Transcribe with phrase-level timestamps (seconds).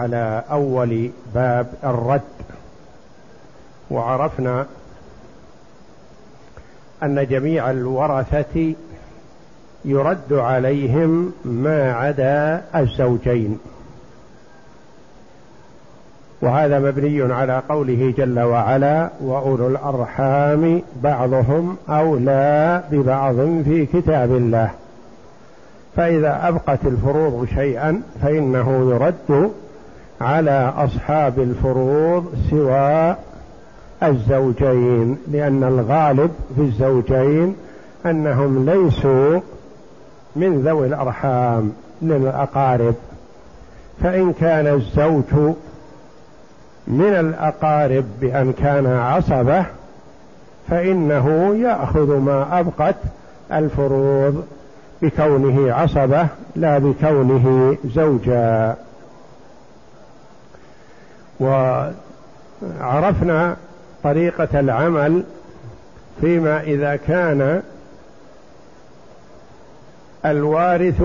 [0.00, 2.20] على أول باب الرد.
[3.90, 4.66] وعرفنا
[7.02, 8.74] أن جميع الورثة
[9.84, 13.58] يرد عليهم ما عدا الزوجين.
[16.42, 24.70] وهذا مبني على قوله جل وعلا وأولو الأرحام بعضهم أولى ببعض في كتاب الله.
[25.96, 29.52] فإذا أبقت الفروض شيئا فإنه يرد
[30.20, 33.16] على أصحاب الفروض سوى
[34.02, 37.56] الزوجين لأن الغالب في الزوجين
[38.06, 39.40] أنهم ليسوا
[40.36, 41.72] من ذوي الأرحام
[42.02, 42.94] من الأقارب.
[44.02, 45.54] فإن كان الزوج
[46.86, 49.64] من الأقارب بأن كان عصبة
[50.70, 52.96] فإنه يأخذ ما أبقت
[53.52, 54.44] الفروض
[55.02, 58.76] بكونه عصبة لا بكونه زوجا.
[61.40, 61.96] وعرفنا
[64.02, 65.24] طريقة العمل
[66.20, 67.62] فيما إذا كان
[70.24, 71.02] الوارث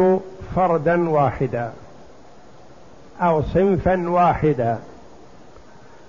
[0.55, 1.71] فردا واحدا
[3.21, 4.77] أو صنفا واحدا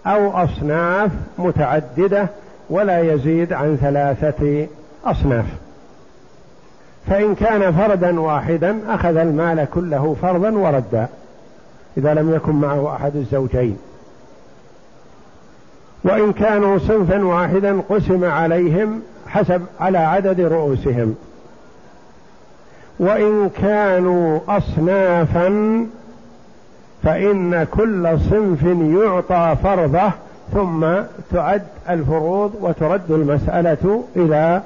[0.06, 2.28] أو أصناف متعددة
[2.70, 4.66] ولا يزيد عن ثلاثة
[5.04, 5.47] أصناف.
[7.06, 11.08] فإن كان فردا واحدا أخذ المال كله فرضا وردا
[11.97, 13.78] إذا لم يكن معه أحد الزوجين.
[16.05, 21.14] وإن كانوا صنفا واحدا قسم عليهم حسب على عدد رؤوسهم.
[22.98, 25.86] وإن كانوا أصنافا
[27.03, 28.62] فإن كل صنف
[29.03, 30.11] يعطى فرضه
[30.53, 30.86] ثم
[31.33, 34.62] تعد الفروض وترد المسألة إلى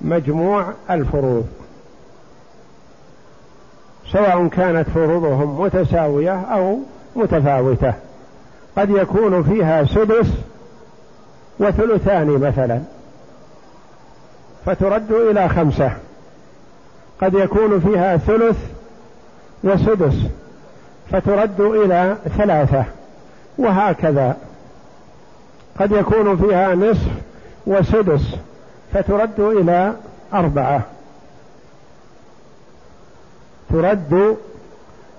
[0.00, 1.46] مجموع الفروض.
[4.12, 6.78] سواء كانت فروضهم متساوية أو
[7.16, 7.92] متفاوتة.
[8.78, 10.26] قد يكون فيها سدس
[11.58, 12.80] وثلثان مثلا.
[14.66, 15.92] فترد إلى خمسة.
[17.20, 18.56] قد يكون فيها ثلث
[19.64, 20.14] وسدس.
[21.10, 22.84] فترد إلى ثلاثة.
[23.58, 24.36] وهكذا.
[25.80, 27.10] قد يكون فيها نصف
[27.66, 28.36] وسدس.
[28.92, 29.92] فترد إلى
[30.34, 30.82] أربعة.
[33.70, 34.36] ترد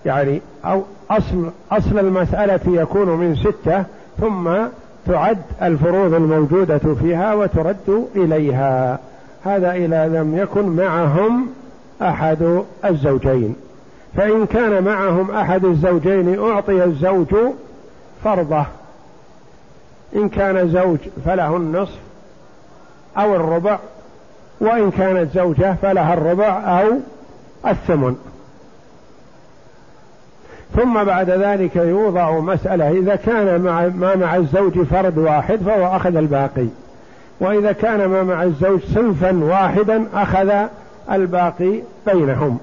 [0.06, 3.84] يعني أو أصل أصل المسألة يكون من ستة
[4.20, 4.50] ثم
[5.08, 9.00] تعد الفروض الموجودة فيها وترد إليها.
[9.46, 11.48] هذا إذا لم يكن معهم
[12.02, 13.56] أحد الزوجين.
[14.16, 17.36] فإن كان معهم أحد الزوجين أعطي الزوج
[18.24, 18.66] فرضه.
[20.16, 22.00] إن كان زوج فله النصف
[23.18, 23.80] أو الربع
[24.62, 26.88] وإن كانت زوجة فلها الربع أو
[27.68, 28.16] الثمن.
[30.76, 32.92] ثم بعد ذلك يوضع مسألة.
[32.92, 36.68] إذا كان مع ما مع الزوج فرد واحد فهو أخذ الباقي.
[37.40, 40.52] وإذا كان ما مع الزوج صنفا واحدا أخذ
[41.12, 42.60] الباقي بينهم.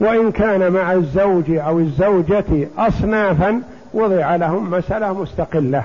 [0.00, 3.62] وإن كان مع الزوج أو الزوجة أصنافا
[3.94, 5.82] وضع لهم مسألة مستقلة.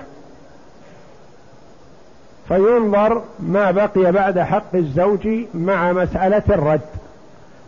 [2.48, 6.81] فينظر ما بقي بعد حق الزوج مع مسألة الرد.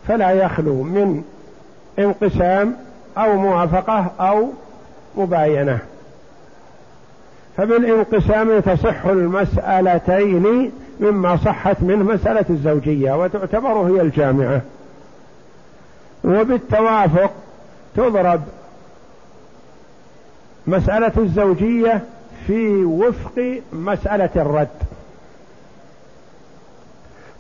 [0.08, 1.24] فلا يخلو من
[2.00, 2.76] انقسام
[3.24, 4.50] أو موافقة أو
[5.18, 5.80] مباينة.
[7.58, 14.62] فبالانقسام تصح المسألتين مما صحت منه مسألة الزوجية وتعتبر هي الجامعة.
[16.24, 17.32] وبالتوافق
[17.96, 18.42] تضرب
[20.68, 22.02] مسألة الزوجية
[22.48, 24.68] في وفق مسألة الرد.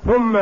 [0.05, 0.37] ثم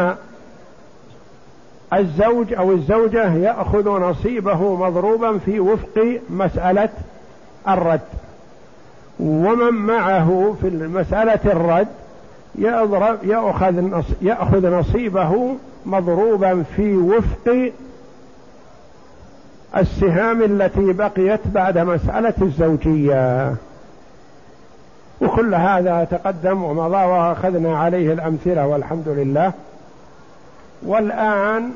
[1.94, 6.90] الزوج أو الزوجة يأخذ نصيبه مضروبا في وفق مسألة
[7.68, 8.02] الرد.
[9.20, 11.88] ومن معه في مسألة الرد
[12.56, 13.18] يضرب
[14.22, 15.56] يأخذ نصيبه
[15.86, 17.72] مضروبا في وفق
[19.78, 23.56] السهام التي بقيت بعد مسألة الزوجية.
[25.22, 29.54] وكل هذا تقدم ومضى وأخذنا عليه الأمثلة والحمد لله.
[30.84, 31.72] والآن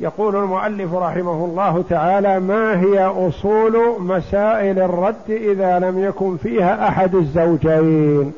[0.00, 7.14] يقول المؤلف رحمه الله تعالى ما هي أصول مسائل الرد إذا لم يكن فيها أحد
[7.14, 8.32] الزوجين؟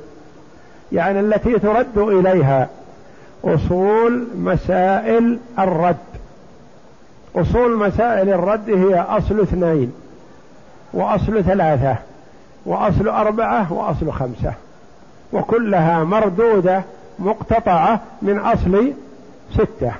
[0.92, 2.68] يعني التي ترد إليها
[3.44, 5.96] أصول مسائل الرد.
[7.36, 9.92] أصول مسائل الرد هي أصل اثنين
[10.92, 11.96] وأصل ثلاثة
[12.66, 14.52] وأصل أربعة وأصل خمسة
[15.32, 16.82] وكلها مردودة
[17.18, 18.92] مقتطعة من أصل
[19.52, 19.92] ستة.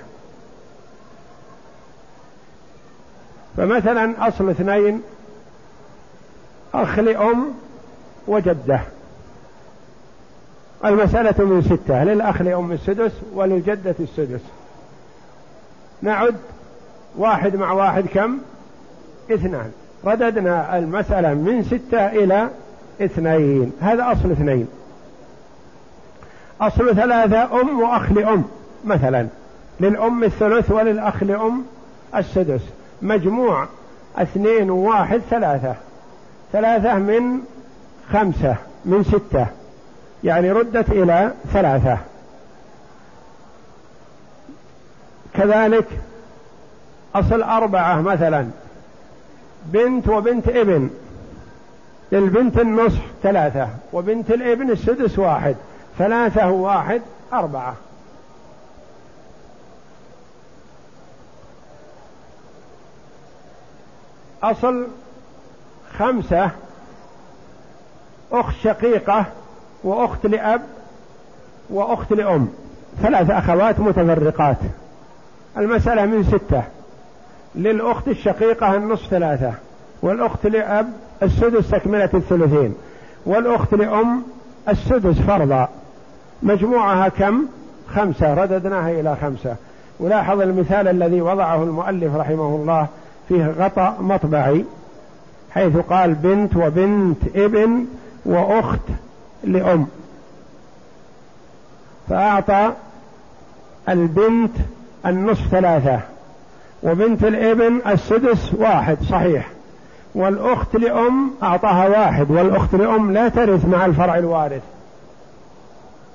[3.56, 5.02] فمثلا أصل اثنين
[6.74, 7.54] أخ لأم
[8.26, 8.80] وجدة.
[10.84, 14.40] المسألة من ستة للأخ لأم السدس وللجدة السدس.
[16.02, 16.36] نعد
[17.16, 18.38] واحد مع واحد كم؟
[19.30, 19.72] اثنان.
[20.04, 22.48] رددنا المسألة من ستة إلى
[23.00, 23.72] اثنين.
[23.80, 24.68] هذا أصل اثنين.
[26.60, 28.44] أصل ثلاثة أم وأخ لأم.
[28.86, 29.26] مثلا
[29.80, 31.64] للأم الثلث وللأخ لأم
[32.16, 32.60] السدس.
[33.02, 33.66] مجموع
[34.16, 35.74] اثنين وواحد ثلاثة.
[36.52, 37.40] ثلاثة من
[38.12, 39.46] خمسة من ستة.
[40.24, 41.98] يعني ردت إلى ثلاثة.
[45.34, 45.86] كذلك
[47.14, 48.46] أصل أربعة مثلا.
[49.66, 50.90] بنت وبنت ابن.
[52.12, 55.56] للبنت النصف ثلاثة وبنت الابن السدس واحد.
[55.98, 57.02] ثلاثة واحد
[57.32, 57.74] أربعة.
[64.50, 64.86] أصل
[65.98, 66.50] خمسة
[68.32, 69.24] أخت شقيقة
[69.84, 70.60] وأخت لأب
[71.70, 72.48] وأخت لأم
[73.02, 74.56] ثلاث أخوات متفرقات.
[75.56, 76.62] المسألة من ستة
[77.54, 79.52] للأخت الشقيقة النصف ثلاثة
[80.02, 82.74] والأخت لأب السدس تكملة الثلثين
[83.26, 84.22] والأخت لأم
[84.68, 85.68] السدس فرضا.
[86.42, 87.46] مجموعها كم؟
[87.88, 89.56] خمسة رددناها إلى خمسة.
[90.00, 92.86] ولاحظ المثال الذي وضعه المؤلف رحمه الله
[93.28, 94.64] فيه غطاء مطبعي
[95.50, 97.84] حيث قال بنت وبنت ابن
[98.24, 98.80] وأخت
[99.44, 99.86] لأم.
[102.08, 102.72] فأعطى
[103.88, 104.52] البنت
[105.06, 106.00] النصف ثلاثة
[106.82, 109.48] وبنت الابن السدس واحد صحيح.
[110.14, 114.62] والأخت لأم أعطاها واحد والأخت لأم لا ترث مع الفرع الوارث.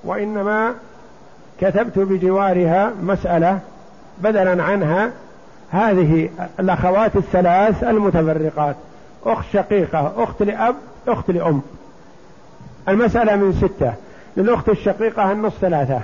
[0.03, 0.73] وإنما
[1.61, 3.59] كتبت بجوارها مسألة
[4.17, 5.11] بدلا عنها
[5.71, 6.29] هذه
[6.59, 8.75] الأخوات الثلاث المتفرقات.
[9.25, 10.75] أخت شقيقة أخت لأب
[11.07, 11.61] أخت لأم.
[12.89, 13.93] المسألة من ستة.
[14.37, 16.01] للأخت الشقيقة النص ثلاثة.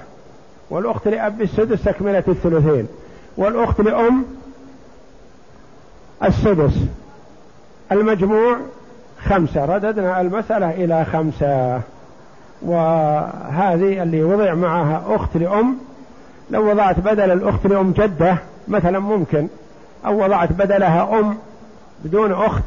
[0.70, 2.88] والأخت لأب السدس تكملة الثلثين.
[3.38, 4.26] والأخت لأم
[6.24, 6.74] السدس.
[7.92, 8.58] المجموع
[9.20, 9.66] خمسة.
[9.66, 11.82] رددنا المسألة إلى خمسة.
[12.62, 15.78] وهذه اللي وضع معها أخت لأم.
[16.50, 18.38] لو وضعت بدل الأخت لأم جدة
[18.68, 19.48] مثلا ممكن.
[20.06, 21.38] أو وضعت بدلها أم
[22.06, 22.64] بدون أخت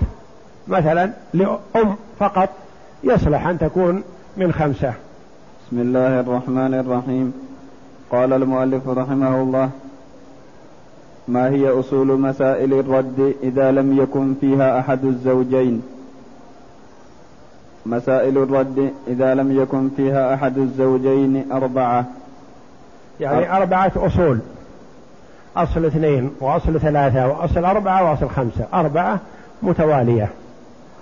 [0.68, 2.48] مثلا لأم فقط.
[3.04, 4.02] يصلح أن تكون
[4.36, 4.92] من خمسة.
[5.66, 7.32] بسم الله الرحمن الرحيم.
[8.12, 9.70] قال المؤلف رحمه الله
[11.28, 15.82] ما هي أصول مسائل الرد إذا لم يكن فيها أحد الزوجين؟
[17.86, 22.04] مسائل الرد إذا لم يكن فيها أحد الزوجين أربعة.
[23.20, 24.38] يعني أربعة أصول.
[25.62, 28.66] أصل اثنين وأصل ثلاثة وأصل أربعة وأصل خمسة.
[28.74, 29.20] أربعة
[29.62, 30.28] متوالية.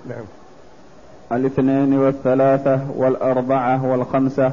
[0.08, 0.24] نعم.
[1.32, 4.52] الاثنين والثلاثة والأربعة والخمسة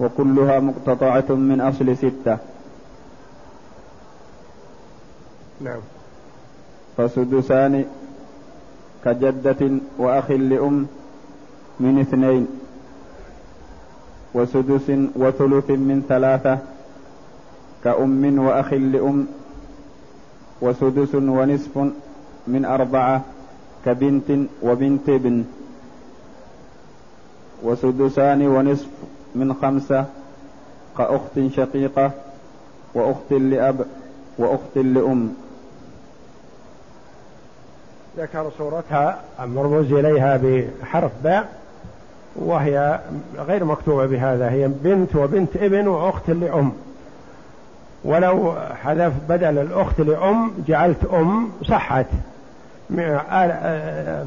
[0.00, 2.38] وكلها مقتطعة من أصل ستة.
[5.60, 5.80] نعم.
[6.96, 7.84] فسدسان
[9.04, 10.86] كجدة وأخ لأم
[11.80, 12.46] من اثنين.
[14.34, 16.58] وسدس وثلث من ثلاثة
[17.84, 19.26] كأم وأخ لأم
[20.60, 21.78] وسدس ونصف
[22.46, 23.22] من أربعة
[23.84, 25.44] كبنت وبنت ابن.
[27.62, 28.88] وسدسان ونصف
[29.34, 30.04] من خمسة
[30.98, 32.10] كأخت شقيقة
[32.94, 33.86] وأخت لأب
[34.38, 35.34] وأخت لأم.
[38.18, 41.48] ذكر صورتها مرموز إليها بحرف باء
[42.36, 43.00] وهي
[43.36, 46.72] غير مكتوبة بهذا هي بنت وبنت ابن وأخت لأم.
[48.04, 52.06] ولو حذف بدل الأخت لأم جعلت أم صحت.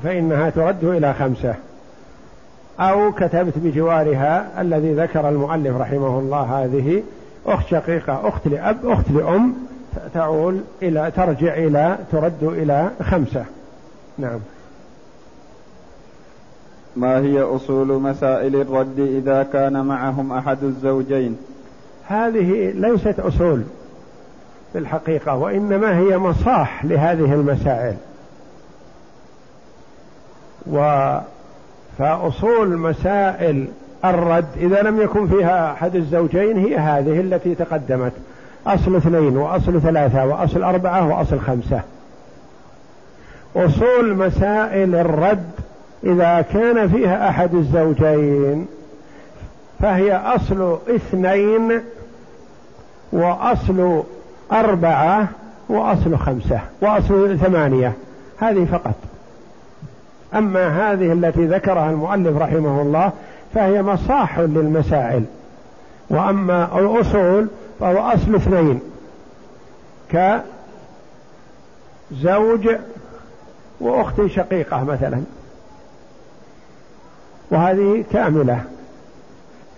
[0.04, 1.56] فإنها ترد إلى خمسة.
[2.80, 7.04] أو كتبت بجوارها الذي ذكر المؤلف رحمه الله هذه
[7.46, 9.54] أخت شقيقة أخت لأب أخت لأم
[10.14, 13.46] تعول إلى ترجع إلى ترد إلى خمسة.
[14.18, 14.40] نعم.
[16.96, 21.38] ما هي أصول مسائل الرد إذا كان معهم أحد الزوجين؟
[22.12, 23.64] هذه ليست أصول
[24.74, 27.96] في الحقيقة وإنما هي مصاح لهذه المسائل.
[30.72, 31.10] و
[31.98, 33.68] فأصول مسائل
[34.06, 38.14] الرد إذا لم يكن فيها أحد الزوجين هي هذه التي تقدمت.
[38.68, 41.82] أصل اثنين وأصل ثلاثة وأصل أربعة وأصل خمسة.
[43.56, 45.52] أصول مسائل الرد
[46.04, 48.68] إذا كان فيها أحد الزوجين
[49.80, 51.82] فهي أصل اثنين
[53.12, 54.04] وأصل
[54.52, 55.28] أربعة
[55.70, 57.94] وأصل خمسة وأصل ثمانية
[58.38, 58.96] هذه فقط.
[60.36, 63.12] أما هذه التي ذكرها المؤلف رحمه الله
[63.54, 65.24] فهي مصاح للمسائل.
[66.10, 67.48] وأما الأصول
[67.80, 68.80] فهو أصل اثنين
[72.12, 72.70] كزوج
[73.80, 75.22] وأخت شقيقة مثلا.
[77.52, 78.64] وهذه كاملة.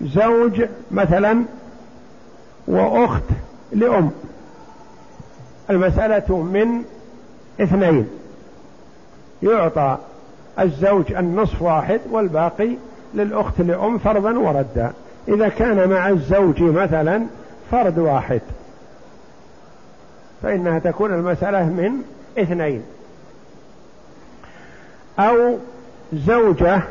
[0.02, 1.44] زوج مثلا
[2.68, 3.24] وأخت
[3.72, 4.12] لأم.
[5.70, 6.84] المسألة من
[7.62, 8.08] اثنين.
[9.44, 9.98] يعطى
[10.60, 12.70] الزوج النصف واحد والباقي
[13.14, 14.94] للأخت لأم فرضا وردا.
[15.28, 17.26] إذا كان مع الزوج مثلا
[17.72, 18.42] فرد واحد.
[20.42, 21.92] فإنها تكون المسألة من
[22.38, 22.84] اثنين.
[25.20, 25.58] أو
[26.14, 26.82] زوجة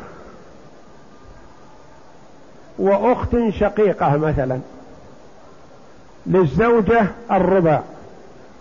[2.79, 4.59] وأخت شقيقة مثلا.
[6.25, 7.79] للزوجة الربع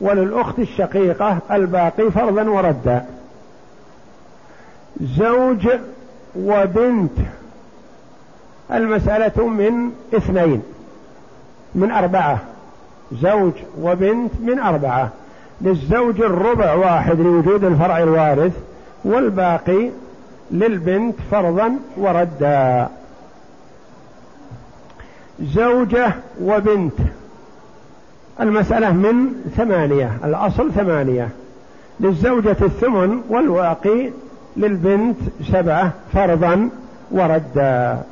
[0.00, 3.06] وللأخت الشقيقة الباقي فرضا وردا.
[5.00, 5.68] زوج
[6.36, 7.18] وبنت.
[8.72, 10.62] المسألة من اثنين
[11.74, 12.38] من أربعة.
[13.12, 15.10] زوج وبنت من أربعة.
[15.60, 18.52] للزوج الربع واحد لوجود الفرع الوارث
[19.04, 19.90] والباقي
[20.50, 22.88] للبنت فرضا وردا.
[25.40, 26.94] زوجة وبنت.
[28.40, 29.14] المسألة من
[29.56, 31.28] ثمانية الأصل ثمانية
[32.00, 34.10] للزوجة الثمن والواقي
[34.56, 35.16] للبنت
[35.52, 36.68] سبعة فرضا
[37.10, 38.02] وردا.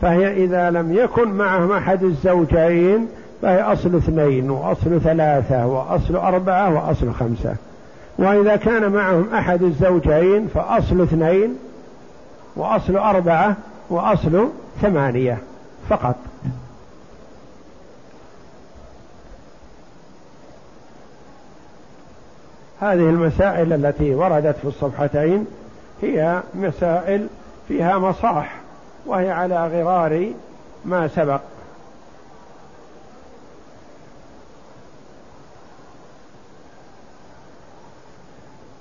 [0.00, 3.08] فهي إذا لم يكن معهم أحد الزوجين
[3.42, 7.54] فهي أصل اثنين وأصل ثلاثة وأصل أربعة وأصل خمسة.
[8.18, 11.56] وإذا كان معهم أحد الزوجين فأصل اثنين
[12.56, 13.56] وأصل أربعة
[13.90, 14.48] وأصل
[14.82, 15.38] ثمانية
[15.88, 16.16] فقط.
[22.80, 25.46] هذه المسائل التي وردت في الصفحتين
[26.02, 27.26] هي مسائل
[27.68, 28.56] فيها مصاح
[29.06, 30.32] وهي على غرار
[30.84, 31.40] ما سبق.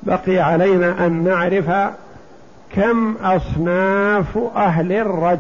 [0.03, 1.93] بقي علينا أن نعرف
[2.75, 5.39] كم أصناف أهل الرد.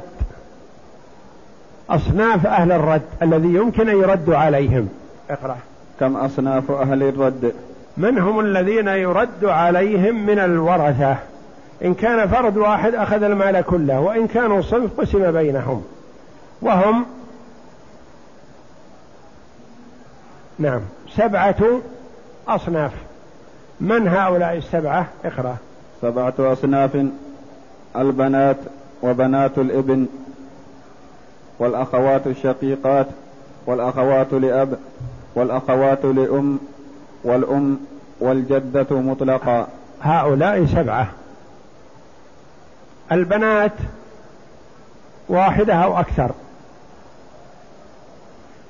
[1.89, 4.89] أصناف أهل الرد الذي يمكن أن يرد عليهم.
[5.29, 5.57] اقرأ.
[5.99, 7.53] كم أصناف أهل الرد؟
[7.99, 11.17] من هم الذين يرد عليهم من الورثة؟
[11.85, 15.83] إن كان فرد واحد أخذ المال كله وإن كانوا صنف قسم بينهم.
[16.61, 17.05] وهم
[20.59, 20.81] نعم
[21.15, 21.81] سبعة
[22.47, 22.91] أصناف.
[23.81, 25.57] من هؤلاء السبعة؟ اقرأ.
[26.01, 27.05] سبعة أصناف
[27.95, 28.57] البنات
[29.01, 30.05] وبنات الإبن
[31.59, 33.07] والأخوات الشقيقات
[33.65, 34.79] والأخوات لأب
[35.35, 36.59] والأخوات لأم
[37.23, 37.79] والأم
[38.19, 39.67] والجدة مطلقا
[40.01, 41.07] هؤلاء سبعة.
[43.11, 43.73] البنات
[45.29, 46.31] واحدة أو أكثر.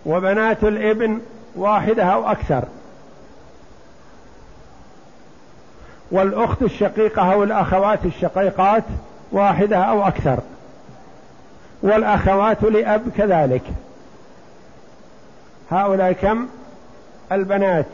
[0.06, 1.22] وبنات الابن
[1.56, 2.64] واحدة أو أكثر.
[6.12, 8.84] والأخت الشقيقة أو الأخوات الشقيقات
[9.32, 10.40] واحدة أو أكثر.
[11.84, 13.64] والأخوات لأب كذلك.
[15.72, 16.48] هؤلاء كم؟
[17.32, 17.86] البنات.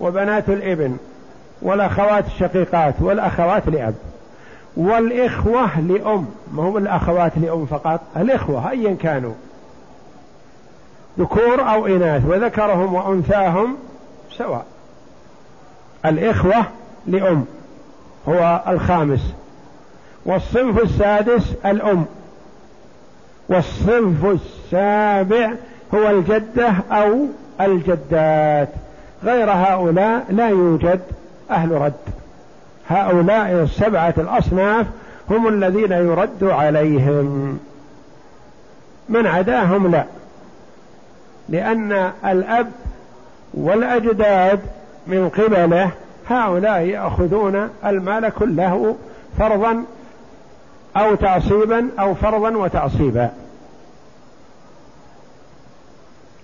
[0.00, 0.96] وبنات الإبن
[1.62, 3.94] والأخوات الشقيقات والأخوات لأب
[4.76, 6.26] والإخوة لأم.
[6.52, 9.32] ما هم الأخوات لأم فقط؟ الإخوة أيا كانوا.
[11.18, 13.76] ذكور أو إناث وذكرهم وأنثاهم
[14.32, 14.66] سواء.
[16.06, 16.66] الإخوة
[17.06, 17.44] لأم
[18.28, 19.34] هو الخامس.
[20.26, 22.04] والصنف السادس الأم.
[23.48, 25.52] والصنف السابع
[25.94, 27.26] هو الجدة أو
[27.60, 28.68] الجدات.
[29.24, 31.00] غير هؤلاء لا يوجد
[31.50, 31.92] أهل رد.
[32.88, 34.86] هؤلاء السبعة الأصناف
[35.30, 37.58] هم الذين يرد عليهم.
[39.08, 40.04] من عداهم لا
[41.48, 42.70] لأن الأب
[43.54, 44.60] والأجداد
[45.06, 45.90] من قبله
[46.28, 48.96] هؤلاء يأخذون المال كله
[49.38, 49.84] فرضا
[50.96, 53.30] أو تعصيبا أو فرضا وتعصيبا.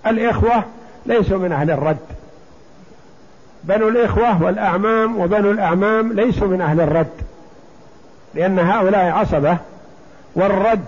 [0.06, 0.64] الإخوة
[1.06, 2.19] ليسوا من أهل الرد.
[3.64, 7.10] بنو الإخوة والأعمام وبنو الأعمام ليسوا من أهل الرد
[8.34, 9.56] لأن هؤلاء عصبة
[10.34, 10.84] والرد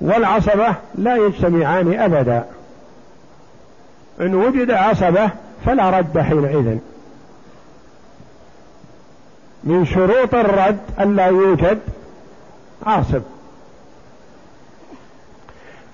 [0.00, 2.44] والعصبة لا يجتمعان أبدا.
[4.20, 5.30] إن وجد عصبة
[5.66, 6.78] فلا رد حينئذ.
[9.64, 11.78] من شروط الرد ألا يوجد
[12.86, 13.22] عاصب.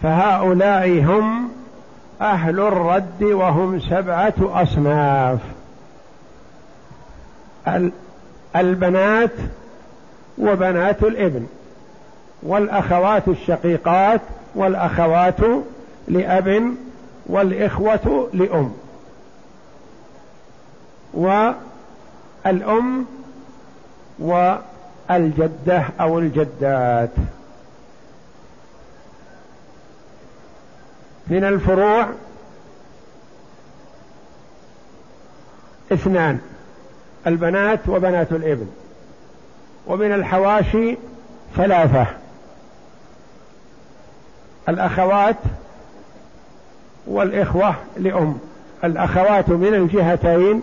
[0.03, 1.49] فهؤلاء هم
[2.21, 5.39] أهل الرد وهم سبعة أصناف.
[8.57, 9.31] البنات
[10.39, 11.47] وبنات الابن
[12.43, 14.21] والأخوات الشقيقات
[14.55, 15.41] والأخوات
[16.09, 16.75] لأب
[17.27, 18.73] والإخوة لأم.
[22.45, 23.07] والأم
[24.19, 27.11] والجدة أو الجدات.
[31.27, 32.09] من الفروع
[35.93, 36.41] اثنان.
[37.27, 38.67] البنات وبنات الإبن.
[39.87, 40.97] ومن الحواشي
[41.57, 42.07] ثلاثة.
[44.69, 45.37] الأخوات
[47.07, 48.39] والإخوة لأم.
[48.85, 50.63] الأخوات من الجهتين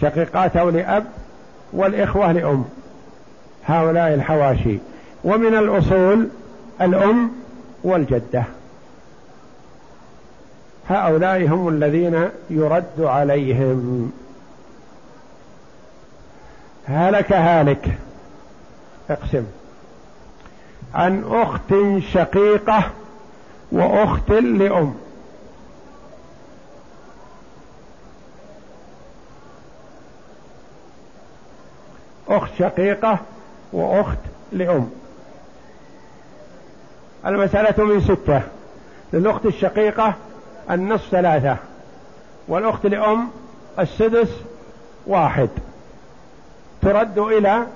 [0.00, 1.06] شقيقات أو لأب
[1.72, 2.64] والإخوة لأم.
[3.66, 4.78] هؤلاء الحواشي.
[5.24, 6.28] ومن الأصول
[6.80, 7.30] الأم
[7.84, 8.44] والجدة.
[10.88, 14.12] هؤلاء هم الذين يرد عليهم.
[16.88, 17.98] هلك هالك.
[19.10, 19.44] اقسم.
[20.94, 21.74] عن أخت
[22.12, 22.90] شقيقة
[23.72, 24.94] وأخت لأم.
[32.28, 33.18] أخت شقيقة
[33.72, 34.18] وأخت
[34.52, 34.90] لأم.
[37.26, 38.42] المسألة من ستة.
[39.12, 40.14] للأخت الشقيقة
[40.70, 41.56] النصف ثلاثة
[42.48, 43.28] والأخت لأم
[43.78, 44.30] السدس
[45.06, 45.48] واحد.
[46.84, 47.66] ترد إلى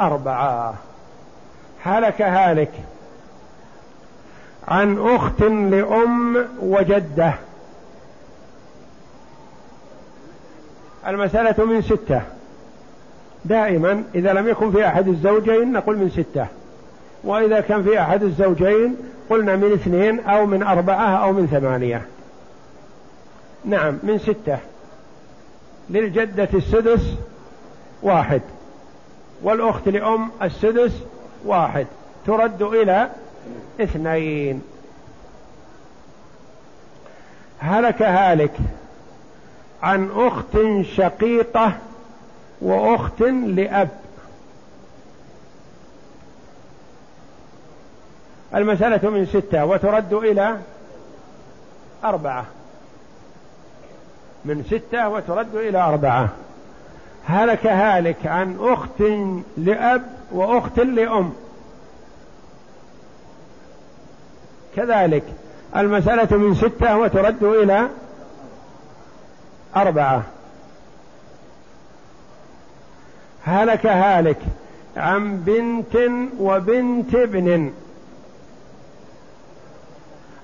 [0.00, 0.74] أربعة.
[1.84, 2.72] هلك هالك
[4.68, 7.34] عن أخت لأم وجدة.
[11.06, 12.22] المسألة من ستة.
[13.44, 16.46] دائما إذا لم يكن في أحد الزوجين نقول من ستة.
[17.24, 18.96] وإذا كان في أحد الزوجين
[19.30, 22.02] قلنا من اثنين أو من أربعة أو من ثمانية.
[23.64, 24.58] نعم من ستة.
[25.90, 27.14] للجدة السدس
[28.04, 28.42] واحد.
[29.42, 30.92] والأخت لأم السدس
[31.44, 31.86] واحد.
[32.26, 33.10] ترد إلى
[33.80, 34.62] اثنين.
[37.58, 38.56] هلك هالك
[39.82, 41.72] عن أخت شقيقة
[42.60, 43.88] وأخت لأب.
[48.54, 50.58] المسألة من ستة وترد إلى
[52.04, 52.44] أربعة.
[54.44, 56.28] من ستة وترد إلى أربعة.
[57.26, 59.02] هلك هالك عن أخت
[59.56, 61.32] لأب وأخت لأم.
[64.76, 65.24] كذلك
[65.76, 67.88] المسألة من ستة وترد إلى
[69.76, 70.22] أربعة.
[73.44, 74.38] هلك هالك
[74.96, 75.96] عن بنت
[76.38, 77.72] وبنت ابن.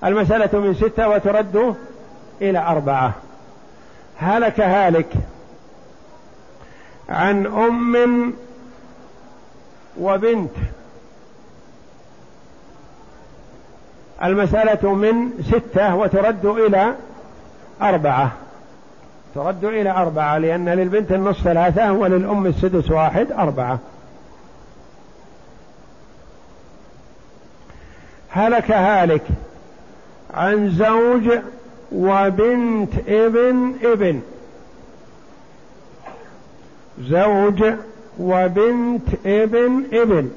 [0.03, 1.75] المسألة من ستة وترد
[2.41, 3.13] إلى أربعة.
[4.17, 5.13] هلك هالك
[7.11, 8.33] عن أم
[9.99, 10.51] وبنت.
[14.23, 16.95] المسألة من ستة وترد إلى
[17.81, 18.31] أربعة.
[19.35, 23.79] ترد إلى أربعة لأن للبنت النصف ثلاثة وللأم السدس واحد أربعة.
[28.29, 29.23] هلك هالك
[30.33, 31.39] عن زوج
[31.91, 34.21] وبنت ابن ابن.
[37.09, 37.63] زوج
[38.19, 40.31] وبنت ابن ابن.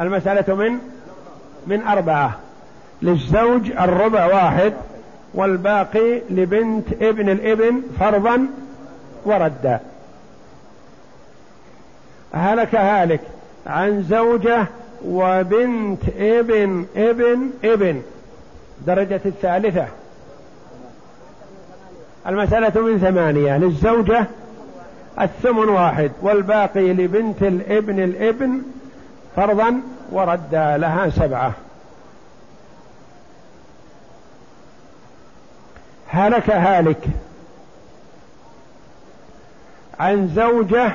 [0.00, 0.78] المسألة من؟
[1.66, 2.38] من أربعة.
[3.02, 4.72] للزوج الربع واحد
[5.34, 8.46] والباقي لبنت ابن الابن فرضا
[9.24, 9.80] وردا.
[12.32, 13.20] هلك هالك
[13.66, 14.66] عن زوجة
[15.04, 18.02] وبنت ابن ابن ابن.
[18.86, 19.86] درجة الثالثة.
[22.28, 24.26] المسألة من ثمانية للزوجة
[25.20, 28.62] الثمن واحد والباقي لبنت الابن الابن
[29.36, 29.80] فرضا
[30.12, 31.52] وردا لها سبعة.
[36.08, 37.04] هلك هالك
[40.00, 40.92] عن زوجة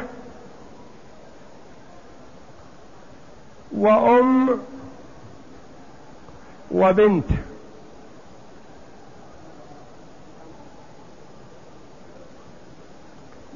[3.77, 4.59] وأم
[6.71, 7.25] وبنت.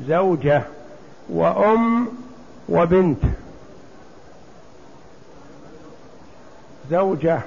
[0.05, 0.61] زوجة
[1.29, 2.07] وأم
[2.69, 3.23] وبنت.
[6.91, 7.39] زوجة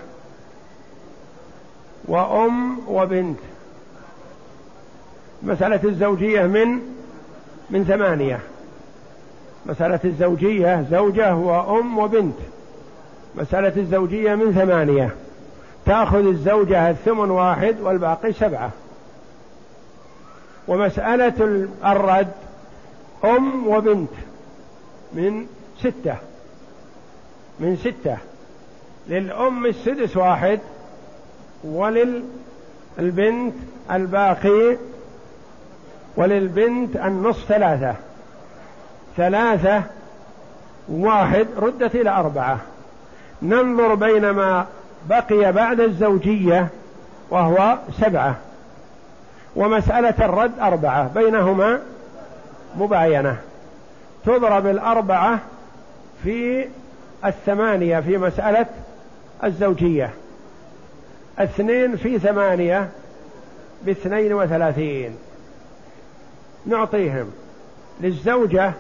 [2.04, 3.38] وأم وبنت.
[5.42, 6.80] مسألة الزوجية من
[7.70, 8.38] من ثمانية.
[9.66, 12.36] مسألة الزوجية زوجة وأم وبنت.
[13.36, 15.10] مسألة الزوجية من ثمانية.
[15.86, 18.70] تأخذ الزوجة الثمن واحد والباقي سبعة.
[20.68, 22.32] ومسألة الرد
[23.24, 24.10] أم وبنت
[25.12, 25.46] من
[25.78, 26.16] ستة.
[27.60, 28.16] من ستة.
[29.08, 30.60] للأم السدس واحد
[31.64, 33.54] وللبنت
[33.90, 34.76] الباقي
[36.16, 37.94] وللبنت النصف ثلاثة.
[39.16, 39.82] ثلاثة
[40.88, 42.58] واحد ردت إلى أربعة.
[43.42, 44.66] ننظر بين ما
[45.08, 46.68] بقي بعد الزوجية
[47.30, 48.36] وهو سبعة.
[49.56, 51.80] ومسألة الرد أربعة بينهما
[52.76, 53.36] مباينة.
[54.26, 55.38] تضرب الأربعة
[56.22, 56.68] في
[57.24, 58.66] الثمانية في مسألة
[59.44, 60.10] الزوجية.
[61.38, 62.88] اثنين في ثمانية
[63.82, 65.16] باثنين وثلاثين.
[66.66, 67.32] نعطيهم
[68.00, 68.72] للزوجة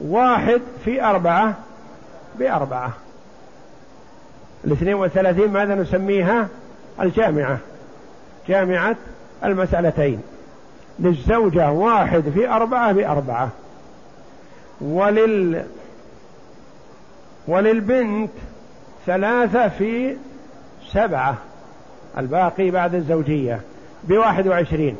[0.00, 1.54] واحد في أربعة
[2.38, 2.92] بأربعة.
[4.64, 6.48] الاثنين وثلاثين ماذا نسميها؟
[7.00, 7.58] الجامعة.
[8.48, 8.96] جامعة
[9.44, 10.22] المسألتين
[10.98, 13.48] للزوجة واحد في أربعة بأربعة
[14.80, 15.64] ولل
[17.48, 18.30] وللبنت
[19.06, 20.16] ثلاثة في
[20.92, 21.36] سبعة
[22.18, 23.60] الباقي بعد الزوجية
[24.04, 24.96] بواحد وعشرين.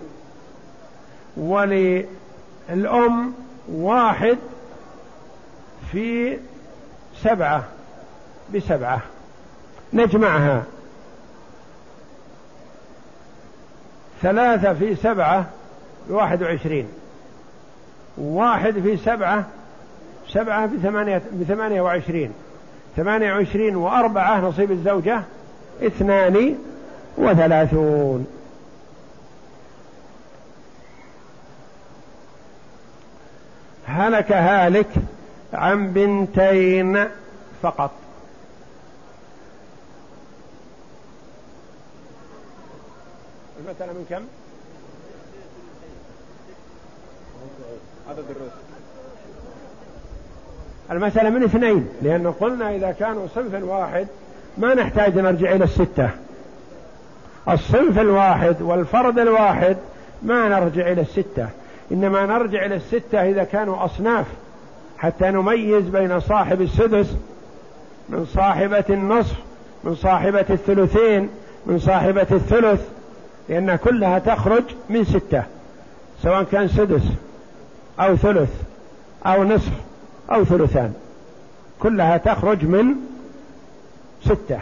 [1.36, 3.32] وللأم
[3.68, 4.38] واحد
[5.92, 6.38] في
[7.22, 7.64] سبعة
[8.54, 9.00] بسبعة.
[9.92, 10.62] نجمعها.
[14.24, 15.46] ثلاثة في سبعة
[16.08, 16.88] بواحد وعشرين.
[18.18, 19.44] واحد في سبعة
[20.28, 22.32] سبعة بثمانية, بثمانية وعشرين.
[22.96, 25.22] ثمانية وعشرين وأربعة نصيب الزوجة
[25.82, 26.58] اثنان
[27.18, 28.26] وثلاثون.
[33.86, 34.90] هلك هالك
[35.52, 37.04] عن بنتين
[37.62, 37.90] فقط.
[43.64, 44.22] المسألة من كم؟
[48.10, 48.64] عدد الرسل
[50.90, 54.06] المسألة من اثنين لأنه قلنا إذا كانوا صنف واحد
[54.58, 56.10] ما نحتاج نرجع إلى الستة.
[57.48, 59.76] الصنف الواحد والفرد الواحد
[60.22, 61.48] ما نرجع إلى الستة.
[61.92, 64.26] إنما نرجع إلى الستة إذا كانوا أصناف
[64.98, 67.16] حتى نميز بين صاحب السدس
[68.08, 69.36] من صاحبة النصف
[69.84, 71.28] من صاحبة الثلثين
[71.66, 72.93] من صاحبة الثلث.
[73.48, 75.42] لأن كلها تخرج من ستة
[76.22, 77.02] سواء كان سدس
[78.00, 78.50] أو ثلث
[79.26, 79.72] أو نصف
[80.30, 80.92] أو ثلثان
[81.80, 82.94] كلها تخرج من
[84.24, 84.60] ستة.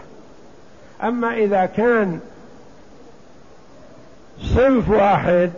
[1.03, 2.21] أما إذا كان
[4.41, 5.51] صنف واحد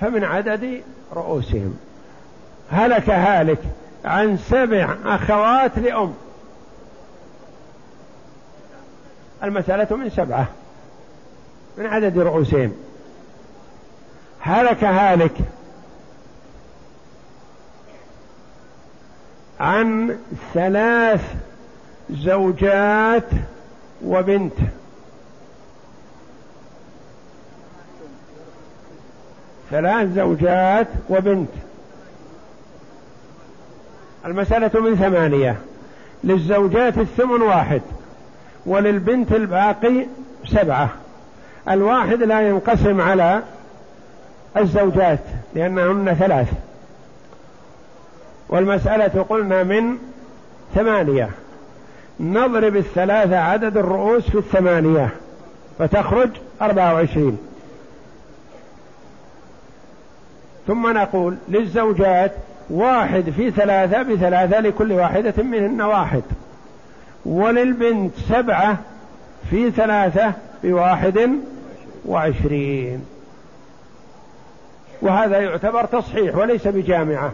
[0.00, 1.78] فمن عدد رؤوسهم.
[2.70, 3.58] هلك هالك
[4.04, 6.14] عن سبع أخوات لأم.
[9.42, 10.48] المسألة من سبعة.
[11.78, 12.72] من عدد رؤوسهم.
[14.40, 15.32] هلك هالك
[19.60, 20.18] عن
[20.54, 21.34] ثلاث
[22.10, 23.28] زوجات
[24.04, 24.52] وبنت.
[29.70, 31.50] ثلاث زوجات وبنت.
[34.26, 35.56] المسألة من ثمانية.
[36.24, 37.82] للزوجات الثمن واحد
[38.66, 40.06] وللبنت الباقي
[40.46, 40.90] سبعة.
[41.70, 43.42] الواحد لا ينقسم على
[44.56, 45.18] الزوجات
[45.54, 46.48] لأنهن ثلاث.
[48.48, 49.98] والمسألة قلنا من
[50.74, 51.30] ثمانية.
[52.20, 55.08] نضرب الثلاثة عدد الرؤوس في الثمانية
[55.78, 56.30] فتخرج
[56.62, 57.38] أربعة وعشرين.
[60.66, 62.32] ثم نقول للزوجات
[62.70, 66.22] واحد في ثلاثة بثلاثة لكل واحدة منهن واحد.
[67.26, 68.78] وللبنت سبعة
[69.50, 70.32] في ثلاثة
[70.64, 71.30] بواحد
[72.06, 73.04] وعشرين.
[75.02, 77.32] وهذا يعتبر تصحيح وليس بجامعة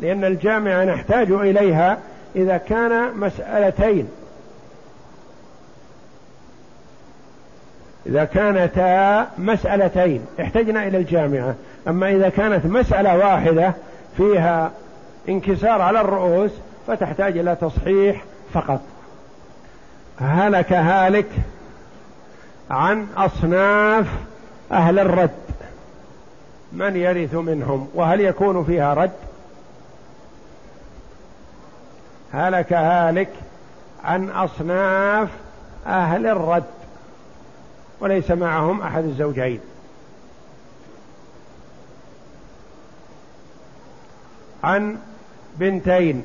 [0.00, 1.98] لأن الجامعة نحتاج إليها
[2.36, 4.08] إذا كان مسألتين.
[8.06, 11.54] إذا كانتا مسألتين احتجنا إلى الجامعة.
[11.88, 13.74] أما إذا كانت مسألة واحدة
[14.16, 14.70] فيها
[15.28, 16.50] انكسار على الرؤوس
[16.86, 18.80] فتحتاج إلى تصحيح فقط.
[20.20, 21.26] هلك هالك
[22.70, 24.06] عن أصناف
[24.72, 25.30] أهل الرد.
[26.72, 29.12] من يرث منهم؟ وهل يكون فيها رد؟
[32.32, 33.32] هلك هالك
[34.04, 35.28] عن أصناف
[35.86, 36.64] أهل الرد.
[38.00, 39.60] وليس معهم أحد الزوجين.
[44.64, 44.98] عن
[45.56, 46.24] بنتين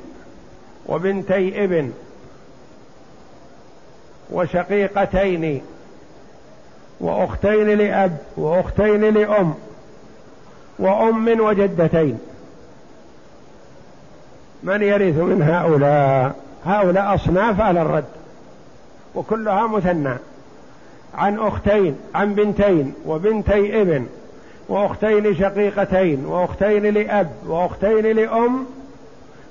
[0.86, 1.92] وبنتي ابن
[4.30, 5.62] وشقيقتين
[7.00, 9.54] وأختين لأب وأختين لأم
[10.78, 12.18] وأم وجدتين.
[14.62, 16.34] من يرث من هؤلاء؟
[16.66, 18.04] هؤلاء أصناف على الرد
[19.14, 20.14] وكلها مثنى.
[21.14, 24.06] عن أختين عن بنتين وبنتي ابن
[24.68, 28.66] وأختين شقيقتين وأختين لأب وأختين لأم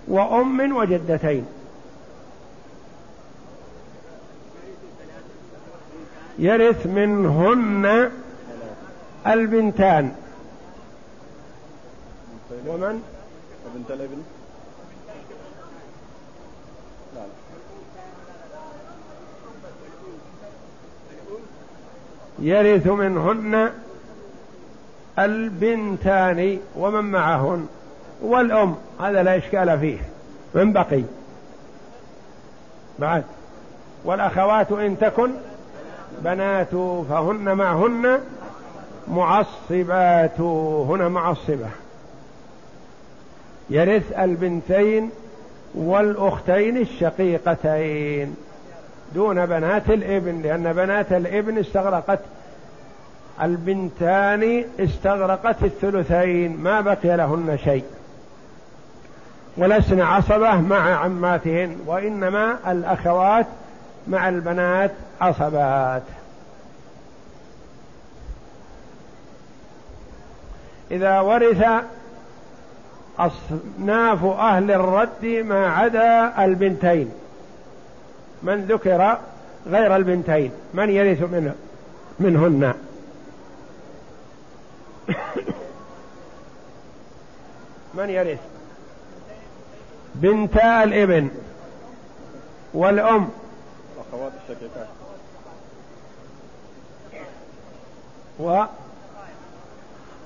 [0.07, 1.45] وأم وجدتين.
[6.39, 8.11] يرث منهن
[9.27, 10.15] البنتان.
[12.67, 13.03] ومن؟
[13.65, 14.23] وبنت الابن.
[22.39, 23.69] يرث منهن
[25.19, 27.67] البنتان ومن معهن.
[28.21, 29.97] والأم هذا لا إشكال فيه.
[30.55, 31.03] من بقي؟
[32.99, 33.23] بعد
[34.05, 35.31] والأخوات إن تكن
[36.21, 36.75] بنات
[37.09, 38.19] فهن معهن
[39.07, 40.39] معصبات
[40.89, 41.69] هنا معصبة.
[43.69, 45.09] يرث البنتين
[45.75, 48.35] والأختين الشقيقتين
[49.15, 52.19] دون بنات الإبن لأن بنات الإبن استغرقت
[53.41, 57.83] البنتان استغرقت الثلثين ما بقي لهن شيء.
[59.57, 63.45] ولسن عصبة مع عماتهن وإنما الأخوات
[64.07, 66.03] مع البنات عصبات.
[70.91, 71.65] إذا ورث
[73.19, 77.11] أصناف أهل الرد ما عدا البنتين.
[78.43, 79.17] من ذكر
[79.67, 81.55] غير البنتين من يرث منه
[82.19, 82.73] منهن؟
[87.97, 88.39] من يرث؟
[90.15, 91.29] بنتا الإبن
[92.73, 93.29] والأم.
[94.13, 94.87] أخوات الشقيقات
[98.39, 98.63] و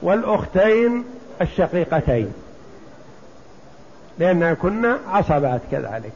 [0.01, 1.05] والأختين
[1.41, 2.33] الشقيقتين.
[4.19, 6.11] لأنها كنا عصبات كذلك.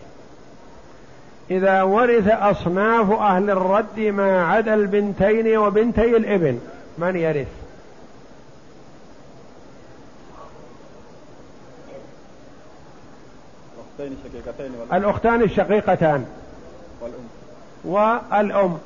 [1.51, 6.59] إذا ورث أصناف أهل الرد ما عدا البنتين وبنتي الإبن
[6.97, 7.47] من يرث؟
[14.93, 16.25] الأختان الشقيقتان.
[17.01, 17.40] والأم.
[17.85, 18.77] والأم.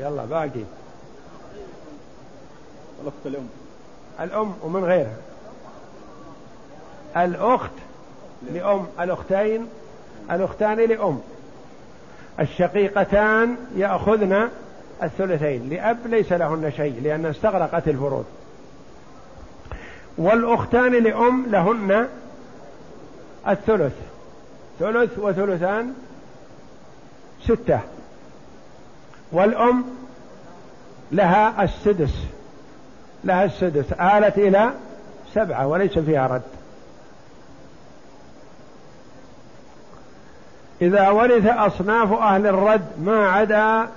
[0.00, 0.64] يلا باقي.
[3.02, 3.48] الأخت الأم
[4.20, 5.16] الأم ومن غيرها.
[7.16, 7.70] الأخت
[8.52, 9.68] لأم الأختين
[10.30, 11.20] الأختان لأم.
[12.40, 14.48] الشقيقتان يأخذن
[15.02, 15.68] الثلثين.
[15.68, 18.24] لأب ليس لهن شيء لأن استغرقت الفروض.
[20.18, 22.08] والأختان لأم لهن
[23.48, 23.94] الثلث.
[24.78, 25.94] ثلث وثلثان
[27.44, 27.80] ستة.
[29.32, 29.84] والأم
[31.12, 32.14] لها السدس.
[33.24, 33.92] لها السدس.
[33.92, 34.72] آلت إلى
[35.34, 36.42] سبعة وليس فيها رد.
[40.82, 43.88] إذا ورث أصناف أهل الرد ما عدا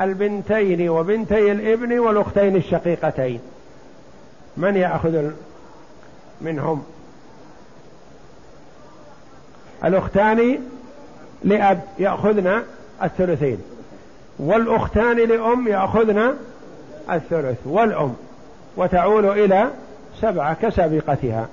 [0.00, 3.40] البنتين وبنتي الابن والأختين الشقيقتين.
[4.56, 5.30] من يأخذ
[6.40, 6.84] منهم؟
[9.84, 10.58] الأختان
[11.44, 11.82] لأب.
[11.98, 12.62] يأخذن
[13.02, 13.58] الثلثين.
[14.38, 16.34] والأختان لأم يأخذن
[17.12, 17.58] الثلث.
[17.64, 18.16] والأم.
[18.76, 19.70] وتعول إلى
[20.20, 21.48] سبعة كسابقتها.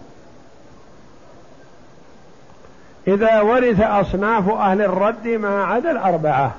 [3.07, 6.55] إذا ورث أصناف أهل الرد ما عدا الأربعة.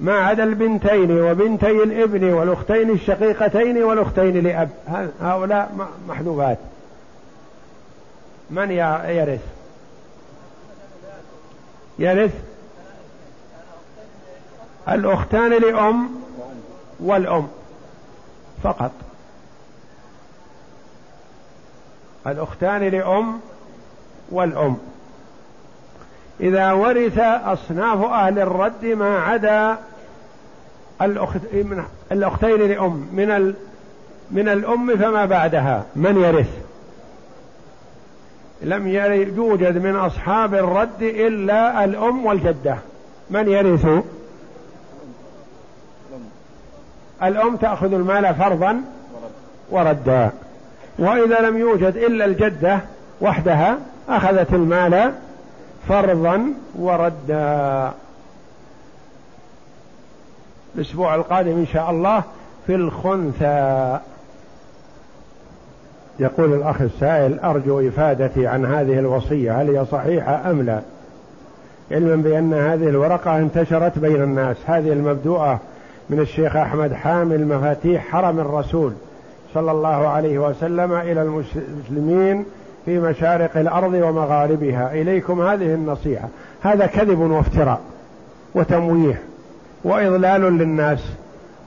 [0.00, 4.70] ما عدا البنتين وبنتي الابن والأختين الشقيقتين والأختين لأب.
[5.20, 6.58] هؤلاء محذوفات.
[8.50, 9.55] من يرث؟
[11.98, 12.34] يرث
[14.88, 16.10] الأختان لأم
[17.00, 17.48] والأم
[18.62, 18.92] فقط.
[22.26, 23.40] الأختان لأم
[24.30, 24.76] والأم.
[26.40, 29.78] إذا ورث أصناف أهل الرد ما عدا
[31.02, 31.40] الأخت...
[32.12, 33.54] الأختين لأم من.
[34.30, 36.65] من الأم فما بعدها؟ من يرث؟
[38.62, 42.78] لم يوجد من أصحاب الرد إلا الأم والجدة.
[43.30, 43.86] من يرث؟
[47.22, 48.82] الأم تأخذ المال فرضا
[49.70, 50.30] وردا.
[50.98, 52.80] وإذا لم يوجد إلا الجدة
[53.20, 55.12] وحدها أخذت المال
[55.88, 57.92] فرضا وردا.
[60.74, 62.22] الأسبوع القادم إن شاء الله
[62.66, 63.98] في الخنثى.
[66.20, 70.80] يقول الأخ السائل أرجو إفادتي عن هذه الوصية هل هي صحيحة أم لا؟
[71.90, 74.56] علما بأن هذه الورقة انتشرت بين الناس.
[74.66, 75.60] هذه المبدوءة
[76.10, 78.92] من الشيخ أحمد حامل مفاتيح حرم الرسول
[79.54, 82.44] صلى الله عليه وسلم إلى المسلمين
[82.84, 84.92] في مشارق الأرض ومغاربها.
[84.92, 86.28] إليكم هذه النصيحة.
[86.62, 87.80] هذا كذب وافتراء
[88.54, 89.22] وتمويه
[89.84, 91.12] وإضلال للناس.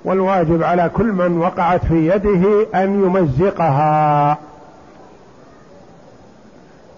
[0.05, 4.37] والواجب على كل من وقعت في يده أن يمزقها.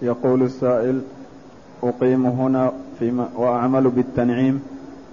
[0.02, 1.00] يقول السائل
[1.82, 4.62] أقيم هنا في وأعمل بالتنعيم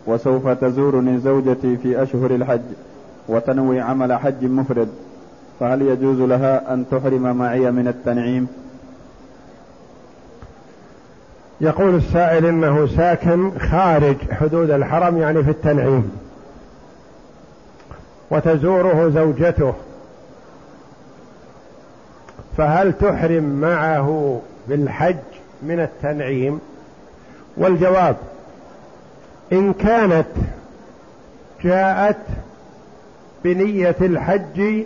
[0.08, 2.62] وسوف تزورني زوجتي في أشهر الحج
[3.28, 4.90] وتنوي عمل حج مفرد
[5.60, 8.48] فهل يجوز لها أن تحرم معي من التنعيم؟
[11.62, 16.12] يقول السائل إنه ساكن خارج حدود الحرم يعني في التنعيم.
[18.32, 19.74] وتزوره زوجته.
[22.58, 25.16] فهل تحرم معه بالحج
[25.64, 26.60] من التنعيم؟
[27.58, 28.16] والجواب
[29.54, 30.28] إن كانت
[31.64, 32.18] جاءت
[33.44, 34.86] بنية الحج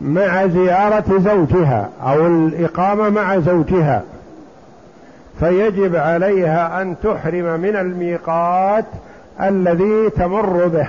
[0.00, 4.02] مع زيارة زوجها أو الإقامة مع زوجها
[5.40, 8.84] فيجب عليها أن تحرم من الميقات
[9.40, 10.88] الذي تمر به.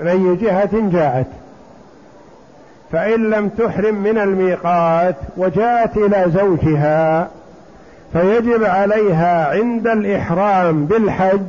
[0.00, 1.26] من أي جهة جاءت.
[2.92, 7.28] فإن لم تحرم من الميقات وجاءت إلى زوجها
[8.12, 11.40] فيجب عليها عند الإحرام بالحج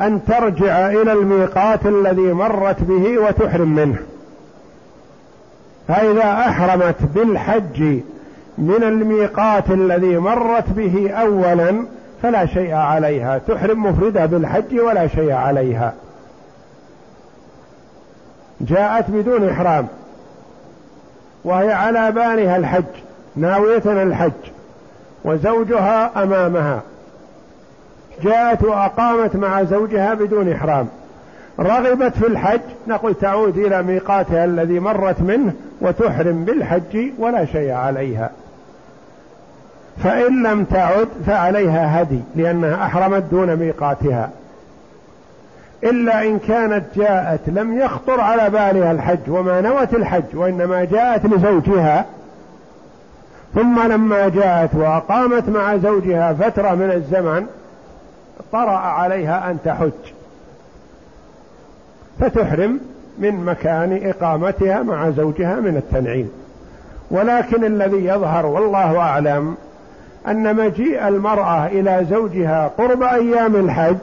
[0.00, 3.98] أن ترجع إلى الميقات الذي مرت به وتحرم منه.
[5.88, 7.82] فإذا أحرمت بالحج
[8.58, 11.86] من الميقات الذي مرت به اولا
[12.22, 15.94] فلا شيء عليها تحرم مفردة بالحج ولا شيء عليها.
[18.60, 19.86] جاءت بدون إحرام.
[21.44, 22.84] وهي على بالها الحج
[23.36, 24.32] ناوية الحج
[25.24, 26.80] وزوجها أمامها.
[28.22, 30.88] جاءت وأقامت مع زوجها بدون إحرام.
[31.60, 38.30] رغبت في الحج نقول تعود إلى ميقاتها الذي مرت منه وتحرم بالحج ولا شيء عليها.
[40.04, 44.30] فإن لم تعد فعليها هدي لأنها أحرمت دون ميقاتها.
[45.84, 52.04] إلا إن كانت جاءت لم يخطر على بالها الحج وما نوت الحج وإنما جاءت لزوجها.
[53.54, 57.46] ثم لما جاءت وأقامت مع زوجها فترة من الزمن
[58.52, 60.12] طرأ عليها أن تحج.
[62.20, 62.80] فتحرم
[63.18, 66.30] من مكان إقامتها مع زوجها من التنعيم.
[67.10, 69.56] ولكن الذي يظهر والله أعلم
[70.28, 73.96] أن مجيء المرأة إلى زوجها قرب أيام الحج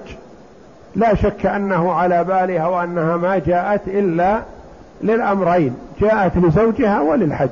[0.96, 4.40] لا شك أنه على بالها وأنها ما جاءت إلا
[5.02, 7.50] للأمرين جاءت لزوجها وللحج.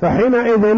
[0.00, 0.76] فحينئذ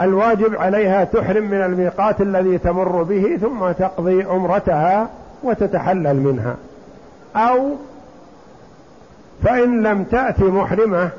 [0.00, 5.08] الواجب عليها تحرم من الميقات الذي تمر به ثم تقضي عمرتها
[5.42, 6.56] وتتحلل منها.
[7.36, 7.74] أو
[9.42, 11.10] فإن لم تأتي محرمة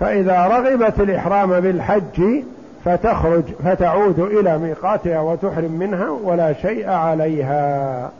[0.00, 2.42] فإذا رغبت الإحرام بالحج
[2.84, 8.10] فتخرج فتعود إلى ميقاتها وتحرم منها ولا شيء عليها.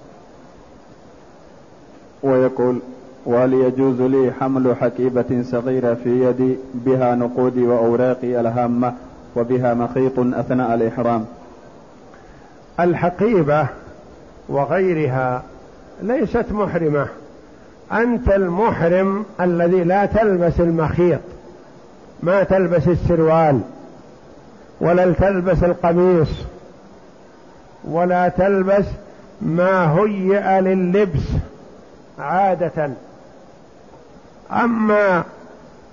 [2.23, 2.81] ويقول
[3.27, 8.94] وهل يجوز لي حمل حكيبة صغيرة في يدي بها نقودي وأوراقي الهامة
[9.37, 11.27] وبها مخيط أثناء الإحرام.
[12.81, 13.66] الحقيبة
[14.49, 15.42] وغيرها
[16.03, 17.07] ليست محرمة.
[17.92, 21.20] أنت المحرم الذي لا تلبس المخيط
[22.23, 23.61] ما تلبس السروال.
[24.81, 26.29] ولا تلبس القميص
[27.85, 28.85] ولا تلبس
[29.43, 31.29] ما هيئ لللبس
[32.19, 32.90] عادة.
[34.53, 35.25] أما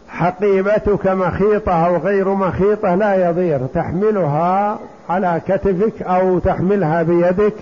[0.10, 7.54] حقيبتك مخيطة أو غير مخيطة لا يضير تحملها على كتفك أو تحملها بيدك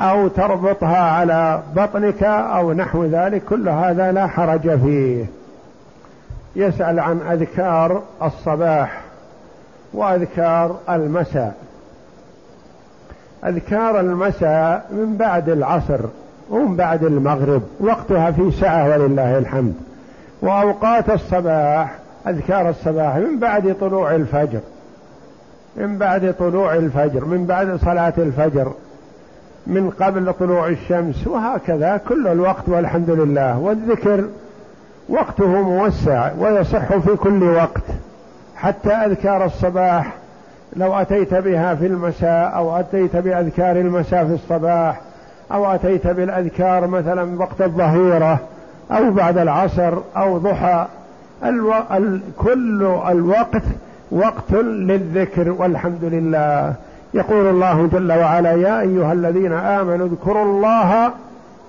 [0.00, 5.24] أو تربطها على بطنك أو نحو ذلك كل هذا لا حرج فيه.
[6.56, 9.07] يسأل عن أذكار الصباح.
[9.92, 11.54] وأذكار المساء.
[13.44, 16.00] أذكار المساء من بعد العصر
[16.50, 19.74] ومن بعد المغرب وقتها في سعه ولله الحمد.
[20.42, 24.60] وأوقات الصباح أذكار الصباح من بعد طلوع الفجر.
[25.76, 28.72] من بعد طلوع الفجر من بعد صلاة الفجر.
[29.66, 33.58] من قبل طلوع الشمس وهكذا كل الوقت والحمد لله.
[33.58, 34.24] والذكر
[35.08, 37.82] وقته موسع ويصح في كل وقت.
[38.58, 40.12] حتى أذكار الصباح.
[40.76, 45.00] لو أتيت بها في المساء أو أتيت بأذكار المساء في الصباح
[45.52, 48.38] أو أتيت بالأذكار مثلا وقت الظهيرة
[48.90, 50.86] أو بعد العصر أو ضحى
[51.44, 51.74] ألو...
[51.92, 52.20] ال...
[52.38, 53.62] كل الوقت
[54.10, 56.74] وقت للذكر والحمد لله.
[57.14, 61.10] يقول الله جل وعلا يا أيها الذين آمنوا اذكروا الله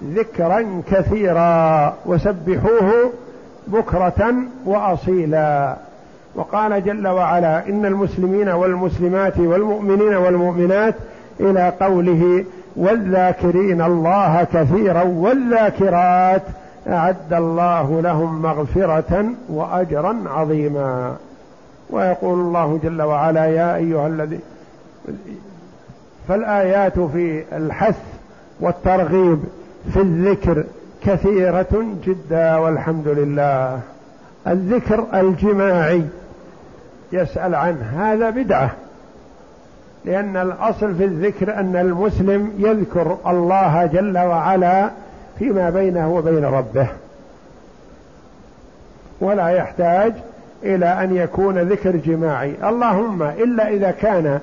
[0.03, 3.11] ذكرا كثيرا وسبحوه
[3.67, 4.33] بكرة
[4.65, 5.75] وأصيلا.
[6.35, 10.95] وقال جل وعلا إن المسلمين والمسلمات والمؤمنين والمؤمنات
[11.39, 16.41] إلى قوله والذاكرين الله كثيرا والذاكرات
[16.87, 21.15] أعد الله لهم مغفرة وأجرا عظيما.
[21.89, 24.39] ويقول الله جل وعلا يا أيها الذي
[26.27, 27.99] فالآيات في الحث
[28.59, 29.39] والترغيب
[29.93, 30.63] في الذكر
[31.03, 33.79] كثيرة جدا والحمد لله.
[34.47, 36.03] الذكر الجماعي
[37.11, 38.71] يسأل عنه هذا بدعة
[40.05, 44.89] لأن الأصل في الذكر أن المسلم يذكر الله جل وعلا
[45.39, 46.87] فيما بينه وبين ربه.
[49.21, 50.13] ولا يحتاج
[50.63, 52.53] إلى أن يكون ذكر جماعي.
[52.63, 54.39] اللهم إلا إذا كان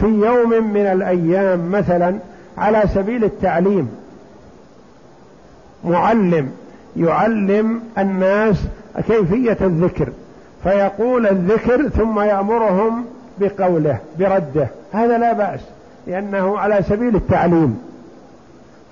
[0.00, 2.18] في يوم من الأيام مثلا
[2.58, 3.90] على سبيل التعليم
[5.84, 6.50] معلم
[6.96, 8.56] يعلم الناس
[9.06, 10.08] كيفية الذكر.
[10.62, 13.04] فيقول الذكر ثم يأمرهم
[13.38, 14.68] بقوله برده.
[14.92, 15.60] هذا لا بأس
[16.06, 17.82] لأنه على سبيل التعليم.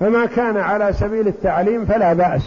[0.00, 2.42] فما كان على سبيل التعليم فلا بأس.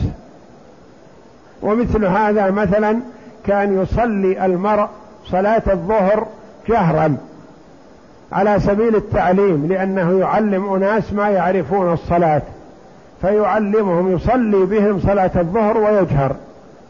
[1.61, 2.99] ومثل هذا مثلا
[3.47, 4.87] كان يصلي المرء
[5.25, 6.27] صلاة الظهر
[6.69, 7.17] جهرا
[8.31, 12.41] على سبيل التعليم لأنه يعلم أناس ما يعرفون الصلاة.
[13.21, 16.35] فيعلمهم يصلي بهم صلاة الظهر ويجهر.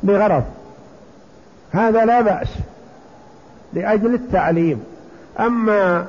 [0.04, 0.43] بغرض.
[1.72, 2.47] هذا لا بأس
[3.74, 4.84] لأجل التعليم.
[5.39, 6.06] أما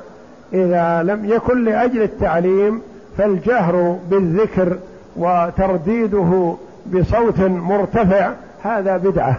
[0.53, 2.83] إذا لم يكن لأجل التعليم
[3.19, 4.79] فالجهر بالذكر
[5.17, 8.33] وترديده بصوت مرتفع
[8.63, 9.37] هذا بدعة.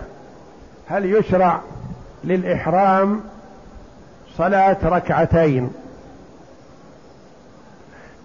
[0.87, 1.59] هل يشرع
[2.23, 3.21] للإحرام
[4.37, 5.71] صلاة ركعتين؟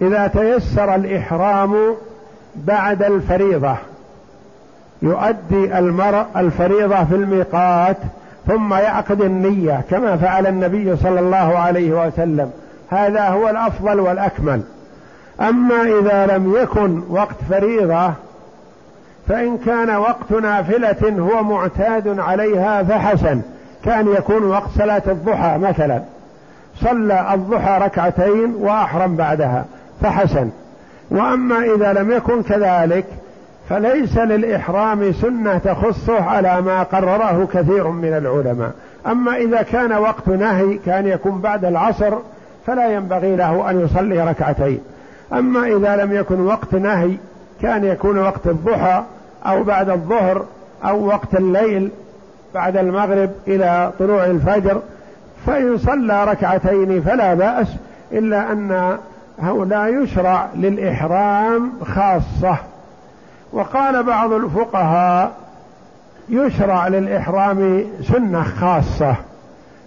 [0.01, 1.95] إذا تيسر الإحرام
[2.57, 3.76] بعد الفريضة
[5.03, 7.97] يؤدي المرء الفريضة في الميقات
[8.47, 12.51] ثم يعقد النية كما فعل النبي صلى الله عليه وسلم.
[12.91, 14.63] هذا هو الأفضل والأكمل.
[15.41, 18.13] أما إذا لم يكن وقت فريضة
[19.29, 23.41] فإن كان وقت نافلة هو معتاد عليها فحسن.
[23.85, 26.03] كان يكون وقت صلاة الضحى مثلا.
[26.81, 29.65] صلى الضحى ركعتين وأحرم بعدها
[30.03, 30.51] فحسن.
[31.11, 33.05] وأما إذا لم يكن كذلك
[33.69, 38.73] فليس للإحرام سنة تخصه على ما قرره كثير من العلماء.
[39.07, 42.14] أما إذا كان وقت نهي كان يكون بعد العصر
[42.66, 44.81] فلا ينبغي له أن يصلي ركعتين.
[45.33, 47.16] أما إذا لم يكن وقت نهي
[47.62, 49.03] كان يكون وقت الضحى
[49.47, 50.45] أو بعد الظهر
[50.85, 51.91] أو وقت الليل
[52.55, 54.81] بعد المغرب إلى طلوع الفجر
[55.47, 57.69] فإن صلى ركعتين فلا بأس
[58.12, 58.99] إلا أن
[59.69, 62.57] لا يشرع للإحرام خاصة.
[63.53, 65.33] وقال بعض الفقهاء
[66.29, 69.15] يشرع للإحرام سنة خاصة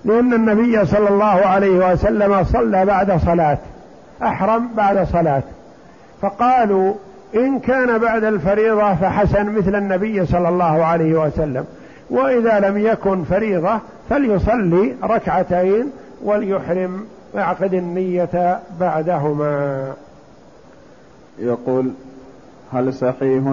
[0.06, 3.58] لأن النبي صلى الله عليه وسلم صلى بعد صلاة
[4.24, 5.44] أحرم بعد صلاة.
[6.22, 6.94] فقالوا
[7.36, 11.66] إن كان بعد الفريضة فحسن مثل النبي صلى الله عليه وسلم
[12.10, 15.92] وإذا لم يكن فريضة فليصلي ركعتين
[16.24, 19.86] وليحرم ويعقد النية بعدهما.
[21.40, 21.92] يقول
[22.74, 23.44] هل صحيح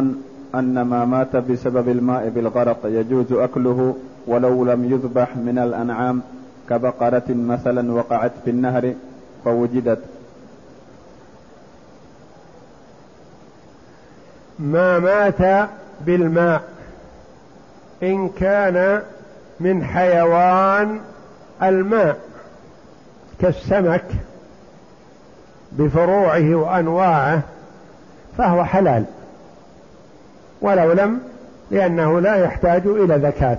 [0.54, 3.96] أن ما مات بسبب الماء بالغرق يجوز أكله
[4.26, 6.22] ولو لم يذبح من الأنعام
[6.70, 8.94] كبقرة مثلا وقعت في النهر
[9.44, 9.98] فوجدت؟
[14.58, 15.68] ما مات
[16.06, 16.62] بالماء
[18.02, 19.02] إن كان
[19.60, 21.00] من حيوان
[21.62, 22.18] الماء
[23.40, 24.04] كالسمك
[25.72, 27.42] بفروعه وأنواعه
[28.38, 29.04] فهو حلال.
[30.60, 31.20] ولو لم
[31.70, 33.58] لأنه لا يحتاج إلى زكاة.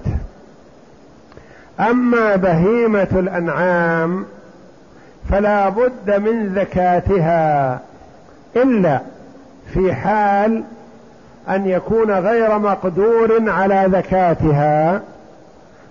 [1.80, 4.26] أما بهيمة الأنعام
[5.30, 7.80] فلا بد من زكاتها
[8.56, 9.00] إلا
[9.74, 10.64] في حال
[11.50, 15.02] أن يكون غير مقدور على زكاتها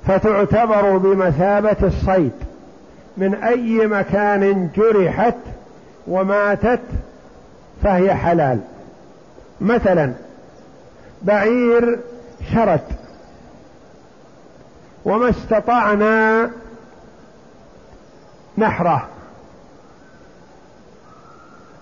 [0.07, 2.33] فتعتبر بمثابة الصيد.
[3.17, 5.35] من أي مكان جرحت
[6.07, 6.81] وماتت
[7.83, 8.59] فهي حلال.
[9.61, 10.13] مثلا
[11.23, 11.99] بعير
[12.53, 12.81] شرد
[15.05, 16.51] وما استطعنا
[18.59, 19.09] نحره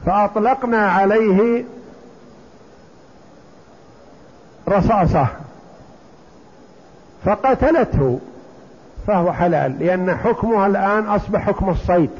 [0.06, 1.64] فأطلقنا عليه
[4.68, 5.26] رصاصة
[7.24, 8.20] فقتلته
[9.06, 12.10] فهو حلال لأن حكمها الآن أصبح حكم الصيد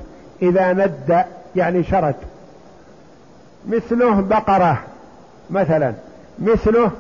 [0.42, 1.24] إذا ند
[1.56, 2.14] يعني شرد
[3.68, 4.82] مثله بقرة.
[5.50, 5.94] مثلا
[6.38, 6.90] مثله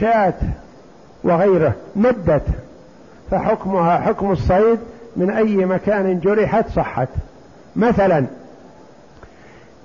[0.00, 0.34] شاة
[1.24, 2.46] وغيره ندت
[3.30, 4.78] فحكمها حكم الصيد
[5.16, 7.08] من أي مكان جرحت صحت.
[7.76, 8.24] مثلا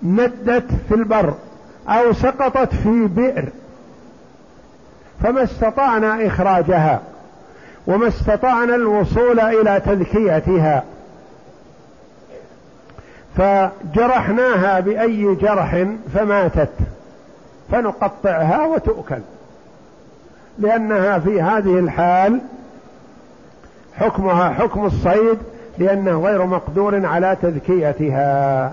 [0.04, 1.34] ندت في البر
[1.88, 3.50] أو سقطت في بئر
[5.24, 7.02] فما استطعنا إخراجها
[7.88, 10.84] وما استطعنا الوصول إلى تذكيتها.
[13.38, 16.74] فجرحناها بأي جرح فماتت.
[17.72, 19.20] فنقطعها وتؤكل.
[20.60, 22.40] لأنها في هذه الحال
[23.96, 25.38] حكمها حكم الصيد
[25.78, 28.72] لأنه غير مقدور على تذكيتها.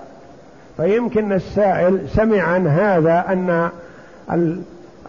[0.77, 3.69] فيمكن السائل سمع عن هذا أن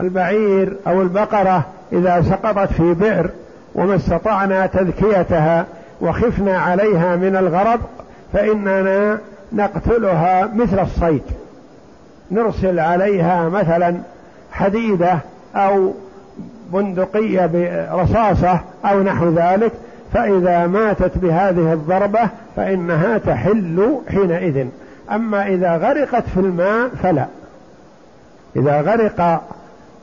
[0.00, 3.30] البعير أو البقرة إذا سقطت في بئر
[3.74, 5.66] وما استطعنا تذكيتها
[6.00, 7.80] وخفنا عليها من الغرق
[8.32, 9.18] فإننا
[9.52, 11.22] نقتلها مثل الصيد.
[12.30, 13.96] نرسل عليها مثلا
[14.52, 15.18] حديدة
[15.54, 15.92] أو
[16.72, 19.72] بندقية برصاصة أو نحو ذلك
[20.12, 24.66] فإذا ماتت بهذه الضربة فإنها تحل حينئذ.
[25.10, 27.26] أما إذا غرقت في الماء فلا.
[28.56, 29.42] إذا غرق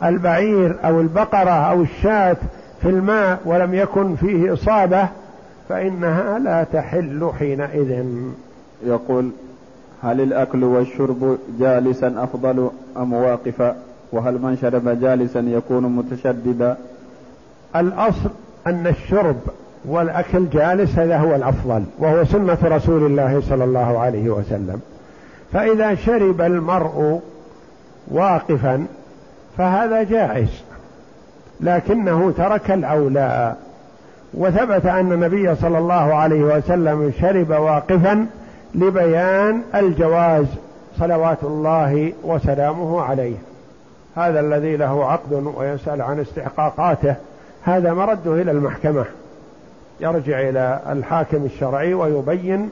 [0.04, 2.38] البعير أو البقرة أو الشاة
[2.82, 5.08] في الماء ولم يكن فيه إصابة
[5.70, 8.06] فإنها لا تحل حينئذ.
[8.86, 9.32] يقول
[10.04, 13.76] هل الأكل والشرب جالسا أفضل أم واقفا؟
[14.12, 16.78] وهل من شرب جالسا يكون متشددا؟
[17.76, 18.30] الأصل
[18.68, 19.38] أن الشرب
[19.86, 24.80] والأكل جالس هذا هو الأفضل وهو سنة رسول الله صلى الله عليه وسلم.
[25.54, 27.20] فإذا شرب المرء
[28.08, 28.86] واقفا
[29.58, 30.50] فهذا جائز
[31.62, 33.56] لكنه ترك الأولى.
[34.34, 38.28] وثبت أن النبي صلى الله عليه وسلم شرب واقفا
[38.76, 40.46] لبيان الجواز
[41.00, 43.36] صلوات الله وسلامه عليه.
[44.16, 47.16] هذا الذي له عقد ويسأل عن استحقاقاته.
[47.64, 49.06] هذا مرده إلى المحكمة.
[50.00, 52.70] يرجع إلى الحاكم الشرعي ويبين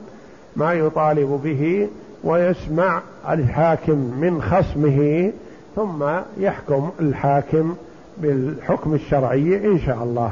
[0.55, 1.89] ما يطالب به
[2.23, 5.31] ويسمع الحاكم من خصمه
[5.75, 6.03] ثم
[6.37, 7.75] يحكم الحاكم
[8.17, 10.31] بالحكم الشرعي إن شاء الله.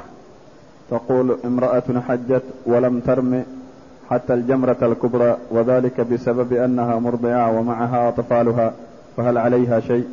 [0.92, 3.44] تقول امرأة حجت ولم ترم
[4.10, 8.74] حتى الجمرة الكبرى وذلك بسبب أنها مرضعة ومعها أطفالها
[9.18, 10.08] فهل عليها شيء؟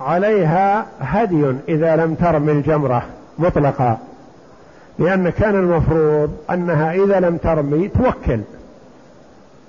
[0.00, 3.02] عليها هدي إذا لم ترم الجمرة
[3.38, 3.98] مطلقا
[4.98, 8.40] لأن كان المفروض أنها إذا لم ترمي توكل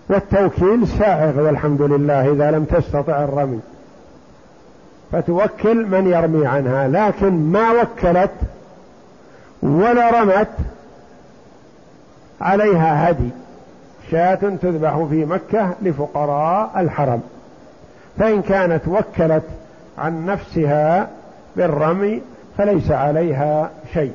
[0.09, 3.59] والتوكيل سائغ والحمد لله إذا لم تستطع الرمي.
[5.11, 8.31] فتوكل من يرمي عنها لكن ما وكلت
[9.63, 10.47] ولا رمت
[12.41, 13.29] عليها هدي
[14.11, 17.21] شاة تذبح في مكة لفقراء الحرم.
[18.19, 19.43] فإن كانت وكلت
[19.97, 21.07] عن نفسها
[21.55, 22.21] بالرمي
[22.57, 24.13] فليس عليها شيء.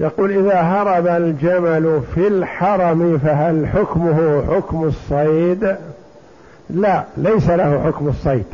[0.00, 5.76] يقول إذا هرب الجمل في الحرم فهل حكمه حكم الصيد؟
[6.70, 8.46] لا ليس له حكم الصيد.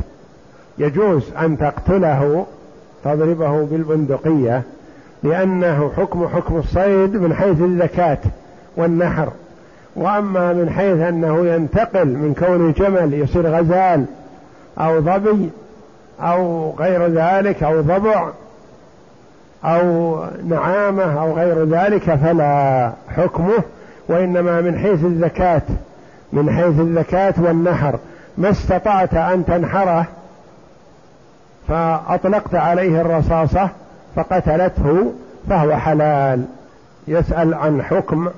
[0.77, 2.45] يجوز أن تقتله
[3.03, 4.61] تضربه بالبندقية
[5.23, 8.17] لأنه حكم حكم الصيد من حيث الذكاة
[8.77, 9.29] والنحر.
[9.95, 14.05] وأما من حيث أنه ينتقل من كون جمل يصير غزال
[14.79, 15.49] أو ظبي
[16.21, 18.29] أو غير ذلك أو ضبع
[19.65, 20.17] أو
[20.47, 23.63] نعامة أو غير ذلك فلا حكمه
[24.09, 25.61] وإنما من حيث الذكاة
[26.33, 27.99] من حيث الذكاة والنحر.
[28.37, 30.05] ما استطعت أن تنحره
[31.67, 33.69] فأطلقت عليه الرصاصة
[34.15, 35.13] فقتلته
[35.49, 36.45] فهو حلال.
[37.07, 38.29] يسأل عن حكم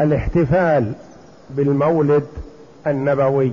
[0.00, 0.92] الاحتفال
[1.50, 2.26] بالمولد
[2.86, 3.52] النبوي.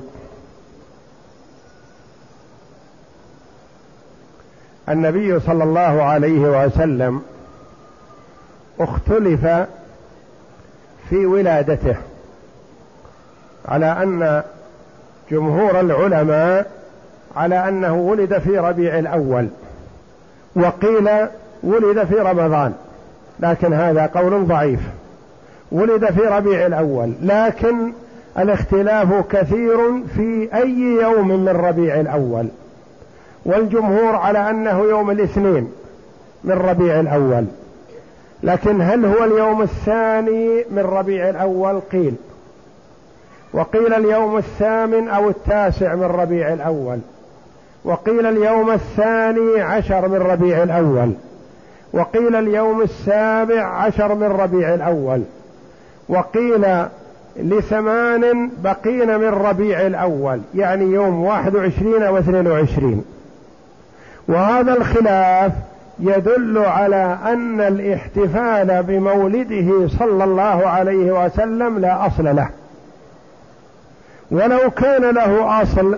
[4.89, 7.21] النبي صلى الله عليه وسلم
[8.79, 9.45] اختلف
[11.09, 11.95] في ولادته
[13.65, 14.43] على أن
[15.31, 16.71] جمهور العلماء
[17.35, 19.47] على أنه ولد في ربيع الأول
[20.55, 21.09] وقيل
[21.63, 22.73] ولد في رمضان
[23.39, 24.79] لكن هذا قول ضعيف.
[25.71, 27.93] ولد في ربيع الأول لكن
[28.37, 29.77] الاختلاف كثير
[30.15, 32.47] في أي يوم من ربيع الأول.
[33.45, 35.71] والجمهور على أنه يوم الاثنين
[36.43, 37.45] من ربيع الأول.
[38.43, 42.13] لكن هل هو اليوم الثاني من ربيع الأول؟ قيل.
[43.53, 46.99] وقيل اليوم الثامن أو التاسع من ربيع الأول.
[47.85, 51.11] وقيل اليوم الثاني عشر من ربيع الأول.
[51.93, 55.23] وقيل اليوم السابع عشر من ربيع الأول.
[56.09, 56.65] وقيل
[57.35, 63.03] لثمان بقين من ربيع الأول يعني يوم واحد وعشرين أو اثنين وعشرين.
[64.27, 65.51] وهذا الخلاف
[65.99, 72.49] يدل على أن الاحتفال بمولده صلى الله عليه وسلم لا أصل له.
[74.31, 75.97] ولو كان له أصل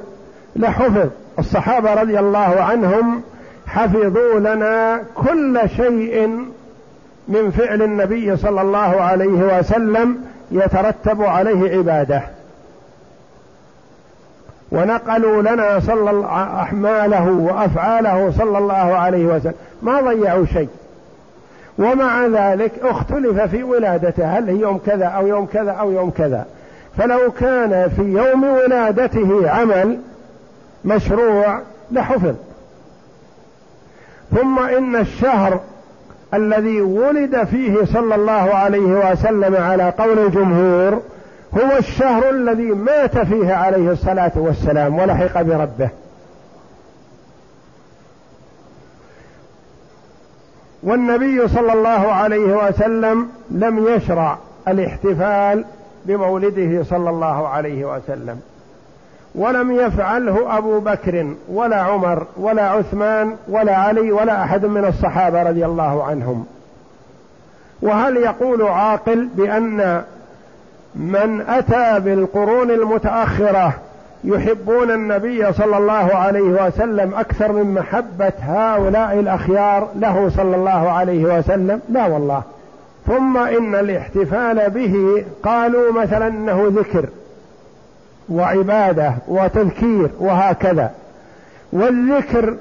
[0.56, 1.08] لحفظ.
[1.40, 3.22] الصحابة رضي الله عنهم
[3.68, 6.46] حفظوا لنا كل شيء
[7.32, 12.22] من فعل النبي صلى الله عليه وسلم يترتب عليه عبادة.
[14.72, 16.26] ونقلوا لنا صلى
[16.62, 19.54] أحماله وأفعاله صلى الله عليه وسلم.
[19.82, 20.70] ما ضيعوا شيء.
[21.80, 24.38] ومع ذلك اختلف في ولادته.
[24.38, 26.46] هل هي يوم كذا أو يوم كذا أو يوم كذا.
[26.98, 30.00] فلو كان في يوم ولادته عمل
[30.86, 31.60] مشروع
[31.92, 32.36] لحفظ.
[34.36, 35.60] ثم إن الشهر
[36.34, 41.02] الذي ولد فيه صلى الله عليه وسلم على قول الجمهور
[41.54, 45.90] هو الشهر الذي مات فيه عليه الصلاة والسلام ولحق بربه.
[50.84, 55.66] والنبي صلى الله عليه وسلم لم يشرع الاحتفال
[56.06, 58.42] بمولده صلى الله عليه وسلم.
[59.36, 65.66] ولم يفعله أبو بكر ولا عمر ولا عثمان ولا علي ولا أحد من الصحابة رضي
[65.66, 66.46] الله عنهم.
[67.82, 70.04] وهل يقول عاقل بأن
[70.96, 73.74] من أتى بالقرون المتأخرة
[74.24, 81.40] يحبون النبي صلى الله عليه وسلم أكثر من محبة هؤلاء الأخيار له صلى الله عليه
[81.40, 82.42] وسلم؟ لا والله.
[83.08, 87.06] ثم إن الاحتفال به قالوا مثلا إنه ذكر.
[88.30, 90.92] وعبادة وتذكير وهكذا.
[91.74, 92.56] والذكر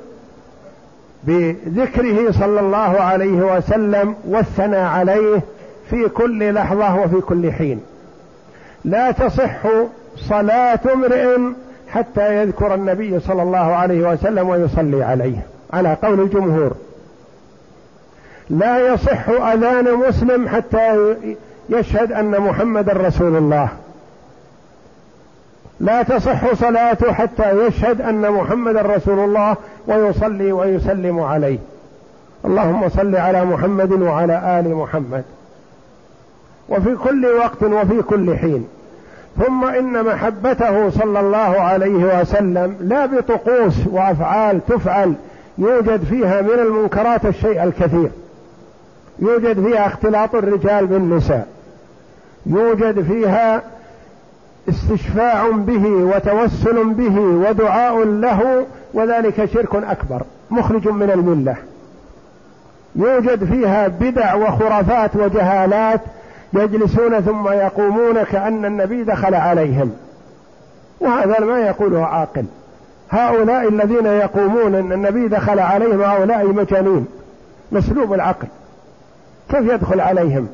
[1.24, 5.40] بذكره صلى الله عليه وسلم والثناء عليه
[5.90, 7.80] في كل لحظة وفي كل حين.
[8.84, 9.66] لا تصح
[10.16, 11.38] صلاة امرئ
[11.88, 15.46] حتى يذكر النبي صلى الله عليه وسلم ويصلي عليه.
[15.72, 16.72] على قول الجمهور.
[18.50, 21.14] لا يصح أذان مسلم حتى
[21.68, 23.68] يشهد أن محمد رسول الله.
[25.80, 29.56] لا تصح صلاته حتى يشهد أن محمد رسول الله
[29.86, 31.58] ويصلي ويسلم عليه.
[32.44, 35.24] اللهم صل على محمد وعلى آل محمد.
[36.68, 38.68] وفي كل وقت وفي كل حين.
[39.46, 45.14] ثم إن محبته صلى الله عليه وسلم لا بطقوس وأفعال تفعل
[45.58, 48.10] يوجد فيها من المنكرات الشيء الكثير.
[49.18, 51.46] يوجد فيها اختلاط الرجال بالنساء.
[52.46, 53.62] يوجد فيها
[54.70, 61.56] استشفاع به وتوسل به ودعاء له وذلك شرك أكبر مخرج من الملة.
[62.96, 66.00] يوجد فيها بدع وخرافات وجهالات
[66.52, 69.92] يجلسون ثم يقومون كأن النبي دخل عليهم.
[71.00, 72.44] وهذا ما يقوله عاقل.
[73.10, 77.06] هؤلاء الذين يقومون أن النبي دخل عليهم هؤلاء مجانين
[77.72, 78.46] مسلوب العقل.
[79.50, 80.48] كيف يدخل عليهم؟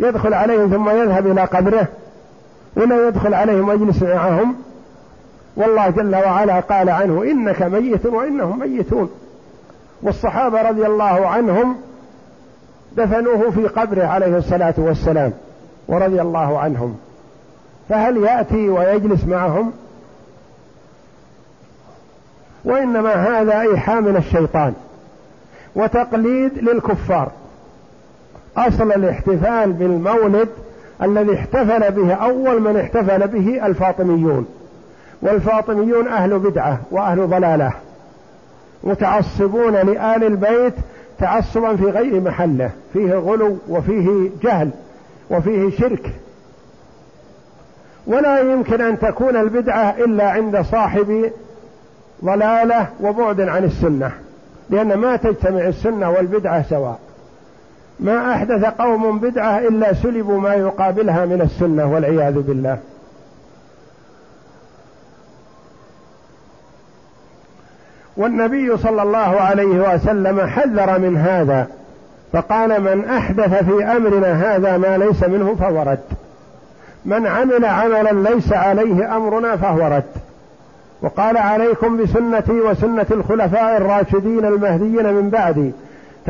[0.00, 1.86] يدخل عليهم ثم يذهب إلى قبره.
[2.76, 4.54] ولا يدخل عليهم ويجلس معهم.
[5.56, 9.10] والله جل وعلا قال عنه إنك ميت وإنهم ميتون.
[10.02, 11.76] والصحابة رضي الله عنهم
[12.96, 15.32] دفنوه في قبره عليه الصلاة والسلام
[15.88, 16.96] ورضي الله عنهم.
[17.88, 19.72] فهل يأتي ويجلس معهم؟
[22.64, 24.74] وإنما هذا إيحاء من الشيطان
[25.74, 27.30] وتقليد للكفار.
[28.56, 30.48] أصل الاحتفال بالمولد
[31.02, 34.46] الذي احتفل به أول من احتفل به الفاطميون.
[35.22, 37.72] والفاطميون أهل بدعة وأهل ضلالة
[38.84, 40.74] متعصبون لآل البيت
[41.18, 44.70] تعصبا في غير محله فيه غلو وفيه جهل
[45.30, 46.12] وفيه شرك.
[48.06, 51.30] ولا يمكن أن تكون البدعة إلا عند صاحب
[52.24, 54.12] ضلالة وبعد عن السنة
[54.70, 56.98] لأن ما تجتمع السنة والبدعة سواء.
[58.00, 62.78] ما أحدث قوم بدعة إلا سلبوا ما يقابلها من السنة والعياذ بالله.
[68.16, 71.66] والنبي صلى الله عليه وسلم حذر من هذا
[72.32, 75.98] فقال من أحدث في أمرنا هذا ما ليس منه فهو رد.
[77.04, 80.20] من عمل عملا ليس عليه أمرنا فهو رد.
[81.02, 85.72] وقال عليكم بسنتي وسنة الخلفاء الراشدين المهديين من بعدي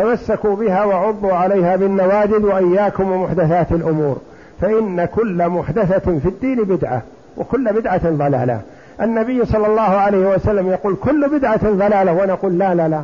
[0.00, 4.18] تمسكوا بها وعضوا عليها بالنواجذ وإياكم ومحدثات الأمور.
[4.60, 7.02] فإن كل محدثة في الدين بدعة
[7.36, 8.60] وكل بدعة ضلالة.
[9.00, 13.02] النبي صلى الله عليه وسلم يقول كل بدعة ضلالة ونقول لا لا لا.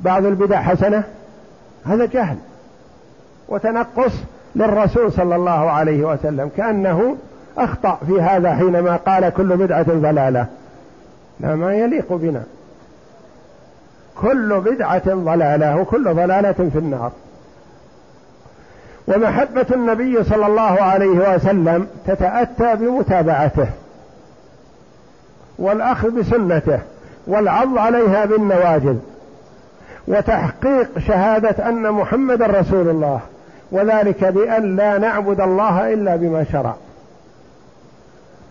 [0.00, 1.02] بعض البدع حسنة
[1.84, 2.36] هذا جهل.
[3.48, 4.12] وتنقص
[4.56, 7.16] للرسول صلى الله عليه وسلم كأنه
[7.58, 10.46] أخطأ في هذا حينما قال كل بدعة ضلالة.
[11.40, 12.42] لا ما يليق بنا.
[14.20, 17.12] كل بدعة ضلالة وكل ضلالة في النار.
[19.08, 23.68] ومحبة النبي صلى الله عليه وسلم تتأتى بمتابعته
[25.58, 26.78] والأخذ بسنته
[27.26, 28.96] والعض عليها بالنواجذ
[30.08, 33.20] وتحقيق شهادة أن محمد رسول الله
[33.72, 36.74] وذلك بأن لا نعبد الله إلا بما شرع.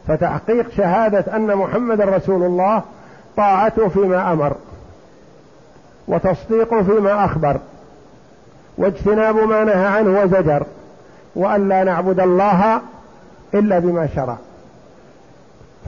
[0.07, 2.81] فتحقيق شهادة أن محمد رسول الله
[3.37, 4.55] طاعته فيما أمر.
[6.07, 7.57] وتصديقه فيما أخبر
[8.77, 10.63] واجتناب ما نهى عنه وزجر
[11.35, 12.81] وأن لا نعبد الله
[13.53, 14.37] إلا بما شرع.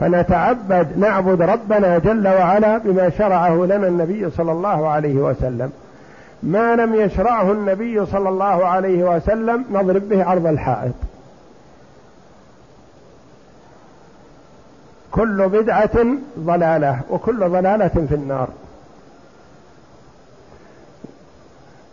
[0.00, 5.72] فنتعبد نعبد ربنا جل وعلا بما شرعه لنا النبي صلى الله عليه وسلم.
[6.42, 10.94] ما لم يشرعه النبي صلى الله عليه وسلم نضرب به عرض الحائط.
[15.10, 16.06] كل بدعة
[16.38, 18.48] ضلالة وكل ضلالة في النار.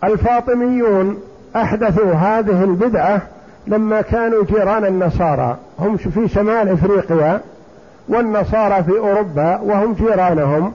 [0.04, 1.22] الفاطميون
[1.56, 3.22] أحدثوا هذه البدعة
[3.68, 5.58] لما كانوا جيران النصارى.
[5.80, 7.42] هم في شمال إفريقيا
[8.08, 10.74] والنصارى في أوروبا وهم جيرانهم.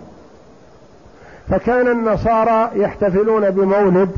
[1.50, 4.10] فكان النصارى يحتفلون بمولد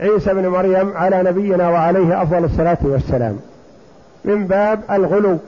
[0.00, 3.38] عيسى بن مريم على نبينا وعليه أفضل الصلاة والسلام
[4.24, 5.38] من باب الغلو.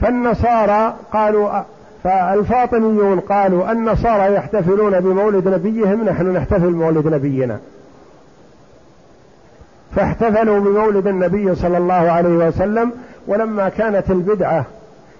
[0.00, 1.62] فالنصارى قالوا
[2.06, 7.58] فالفاطميون قالوا النصارى يحتفلون بمولد نبيهم نحن نحتفل بمولد نبينا.
[9.96, 12.92] فاحتفلوا بمولد النبي صلى الله عليه وسلم
[13.26, 14.64] ولما كانت البدعة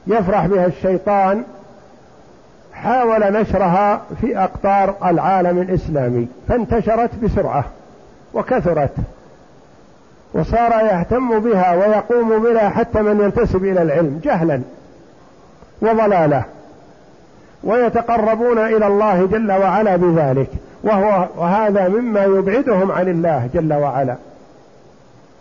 [0.07, 1.43] يفرح بها الشيطان
[2.73, 7.65] حاول نشرها في أقطار العالم الإسلامي فانتشرت بسرعة
[8.35, 8.95] وكثرت
[10.35, 14.61] وصار يهتم بها ويقوم بها حتى من ينتسب إلى العلم جهلا
[15.83, 16.45] وضلاله
[17.65, 20.49] ويتقربون إلى الله جل وعلا بذلك.
[20.85, 24.17] وهو وهذا مما يبعدهم عن الله جل وعلا.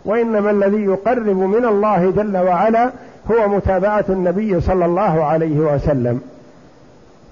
[0.04, 2.90] وإنما الذي يقرب من الله جل وعلا
[3.30, 6.20] هو متابعة النبي صلى الله عليه وسلم.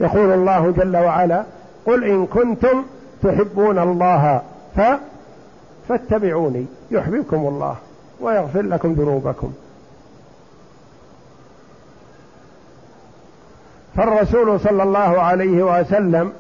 [0.00, 1.44] يقول الله جل وعلا
[1.86, 2.82] قل إن كنتم
[3.22, 4.40] تحبون الله
[4.76, 4.80] ف
[5.88, 7.76] فاتبعوني يحببكم الله
[8.20, 9.52] ويغفر لكم ذنوبكم.
[13.96, 16.32] فالرسول صلى الله عليه وسلم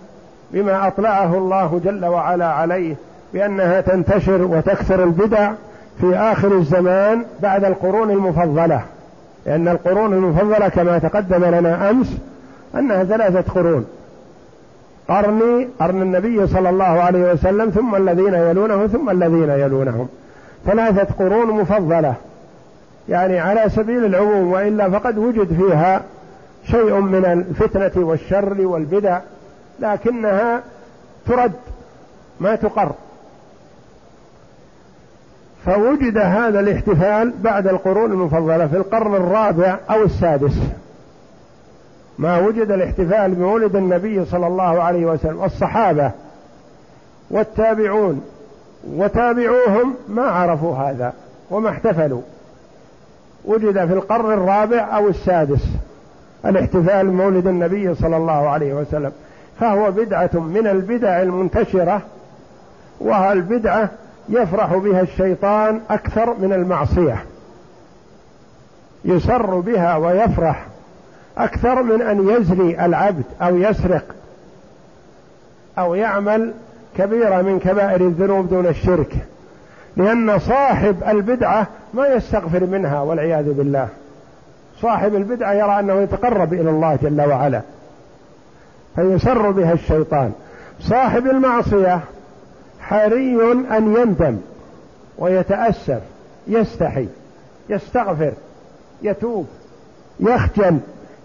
[0.50, 2.94] بما أطلعه الله جل وعلا عليه
[3.34, 5.52] بأنها تنتشر وتكثر البدع
[6.00, 8.80] في آخر الزمان بعد القرون المفضلة.
[9.46, 12.16] لأن القرون المفضلة كما تقدم لنا أمس
[12.74, 13.86] أنها ثلاثة قرون.
[15.08, 20.08] قرني قرن النبي صلى الله عليه وسلم ثم الذين يلونه ثم الذين يلونهم.
[20.66, 22.14] ثلاثة قرون مفضلة.
[23.08, 26.02] يعني على سبيل العموم وإلا فقد وجد فيها
[26.64, 29.20] شيء من الفتنة والشر والبدع
[29.80, 30.62] لكنها
[31.26, 31.52] ترد
[32.40, 32.92] ما تقر.
[35.66, 40.58] فوجد هذا الاحتفال بعد القرون المفضلة في القرن الرابع أو السادس.
[42.18, 46.10] ما وجد الاحتفال بمولد النبي صلى الله عليه وسلم والصحابة
[47.30, 48.24] والتابعون
[48.86, 51.12] وتابعوهم ما عرفوا هذا
[51.50, 52.22] وما احتفلوا.
[53.44, 55.66] وجد في القرن الرابع أو السادس.
[56.46, 59.12] الاحتفال بمولد النبي صلى الله عليه وسلم.
[59.60, 62.02] فهو بدعة من البدع المنتشرة
[63.00, 63.88] والبدعة
[64.28, 67.24] يفرح بها الشيطان أكثر من المعصية.
[69.04, 70.66] يسر بها ويفرح
[71.38, 74.04] أكثر من أن يزري العبد أو يسرق
[75.78, 76.52] أو يعمل
[76.98, 79.16] كبيرة من كبائر الذنوب دون الشرك.
[79.96, 83.88] لأن صاحب البدعة ما يستغفر منها والعياذ بالله.
[84.84, 87.60] صاحب البدعة يرى أنه يتقرب إلى الله جل وعلا
[88.96, 90.32] فيسر بها الشيطان.
[90.80, 92.00] صاحب المعصية
[92.80, 94.38] حري أن يندم
[95.18, 96.00] ويتأسف
[96.46, 97.08] يستحي
[97.68, 98.32] يستغفر
[99.02, 99.46] يتوب
[100.20, 100.78] يخجل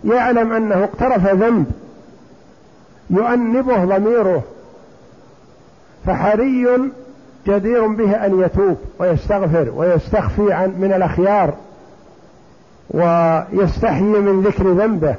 [0.06, 1.66] يعلم أنه اقترف ذنب
[3.10, 4.44] يؤنبه ضميره
[6.06, 6.68] فحري
[7.48, 11.54] جدير به أن يتوب ويستغفر ويستخفي عن من الأخيار.
[12.92, 15.16] ويستحيي من ذكر ذنبه.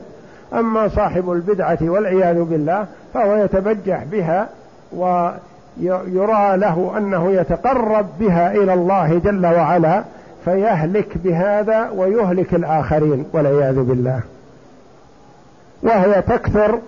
[0.54, 4.48] أما صاحب البدعة والعياذ بالله فهو يتبجح بها
[4.92, 10.04] ويرى له أنه يتقرب بها إلى الله جل وعلا
[10.44, 14.20] فيهلك بهذا ويهلك الآخرين والعياذ بالله.
[15.82, 16.78] وهي تكثر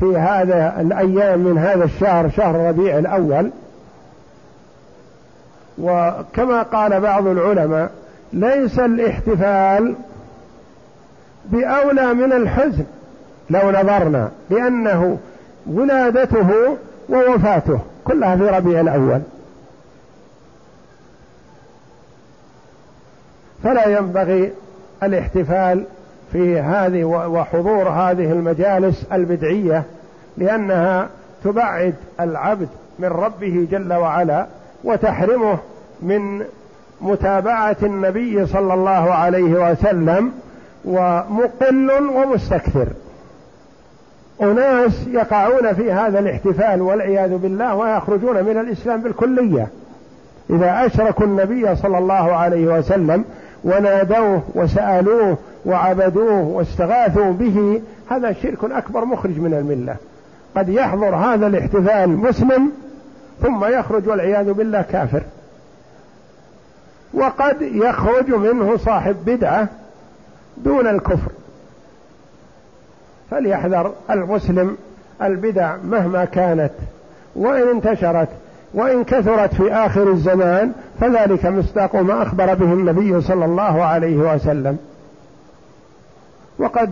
[0.00, 3.50] في هذا الأيام من هذا الشهر شهر ربيع الأول.
[5.78, 7.90] وكما قال بعض العلماء
[8.32, 9.94] ليس الاحتفال
[11.52, 12.84] بأولى من الحزن
[13.50, 15.18] لو نظرنا لأنه
[15.66, 16.76] ولادته
[17.08, 17.78] ووفاته.
[18.04, 19.20] كلها في ربيع الأول.
[23.64, 24.52] فلا ينبغي
[25.02, 25.84] الاحتفال
[26.32, 29.84] في هذه وحضور هذه المجالس البدعية
[30.36, 31.08] لأنها
[31.44, 34.46] تبعد العبد من ربه جل وعلا
[34.84, 35.58] وتحرمه
[36.02, 36.44] من
[37.00, 40.32] متابعة النبي صلى الله عليه وسلم
[40.84, 42.86] ومقل ومستكثر.
[44.42, 49.68] أناس يقعون في هذا الاحتفال والعياذ بالله ويخرجون من الإسلام بالكلية.
[50.50, 53.24] إذا أشركوا النبي صلى الله عليه وسلم
[53.64, 59.96] ونادوه وسألوه وعبدوه واستغاثوا به هذا شرك أكبر مخرج من الملة.
[60.56, 62.72] قد يحضر هذا الاحتفال مسلم
[63.42, 65.22] ثم يخرج والعياذ بالله كافر.
[67.14, 69.68] وقد يخرج منه صاحب بدعة
[70.64, 71.30] دون الكفر.
[73.30, 74.76] فليحذر المسلم
[75.22, 76.70] البدع مهما كانت.
[77.36, 78.28] وإن انتشرت
[78.74, 84.78] وإن كثرت في آخر الزمان فذلك مصداق ما أخبر به النبي صلى الله عليه وسلم.
[86.58, 86.90] وقد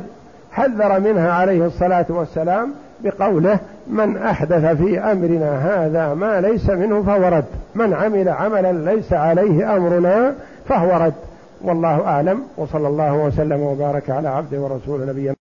[0.53, 3.59] حذر منها عليه الصلاة والسلام بقوله
[3.91, 7.45] من أحدث في أمرنا هذا ما ليس منه فهو رد.
[7.75, 10.35] من عمل عملا ليس عليه أمرنا
[10.69, 11.28] فهو رد.
[11.61, 15.35] والله أعلم وصلى الله وسلم وبارك على عبده ورسول نبينا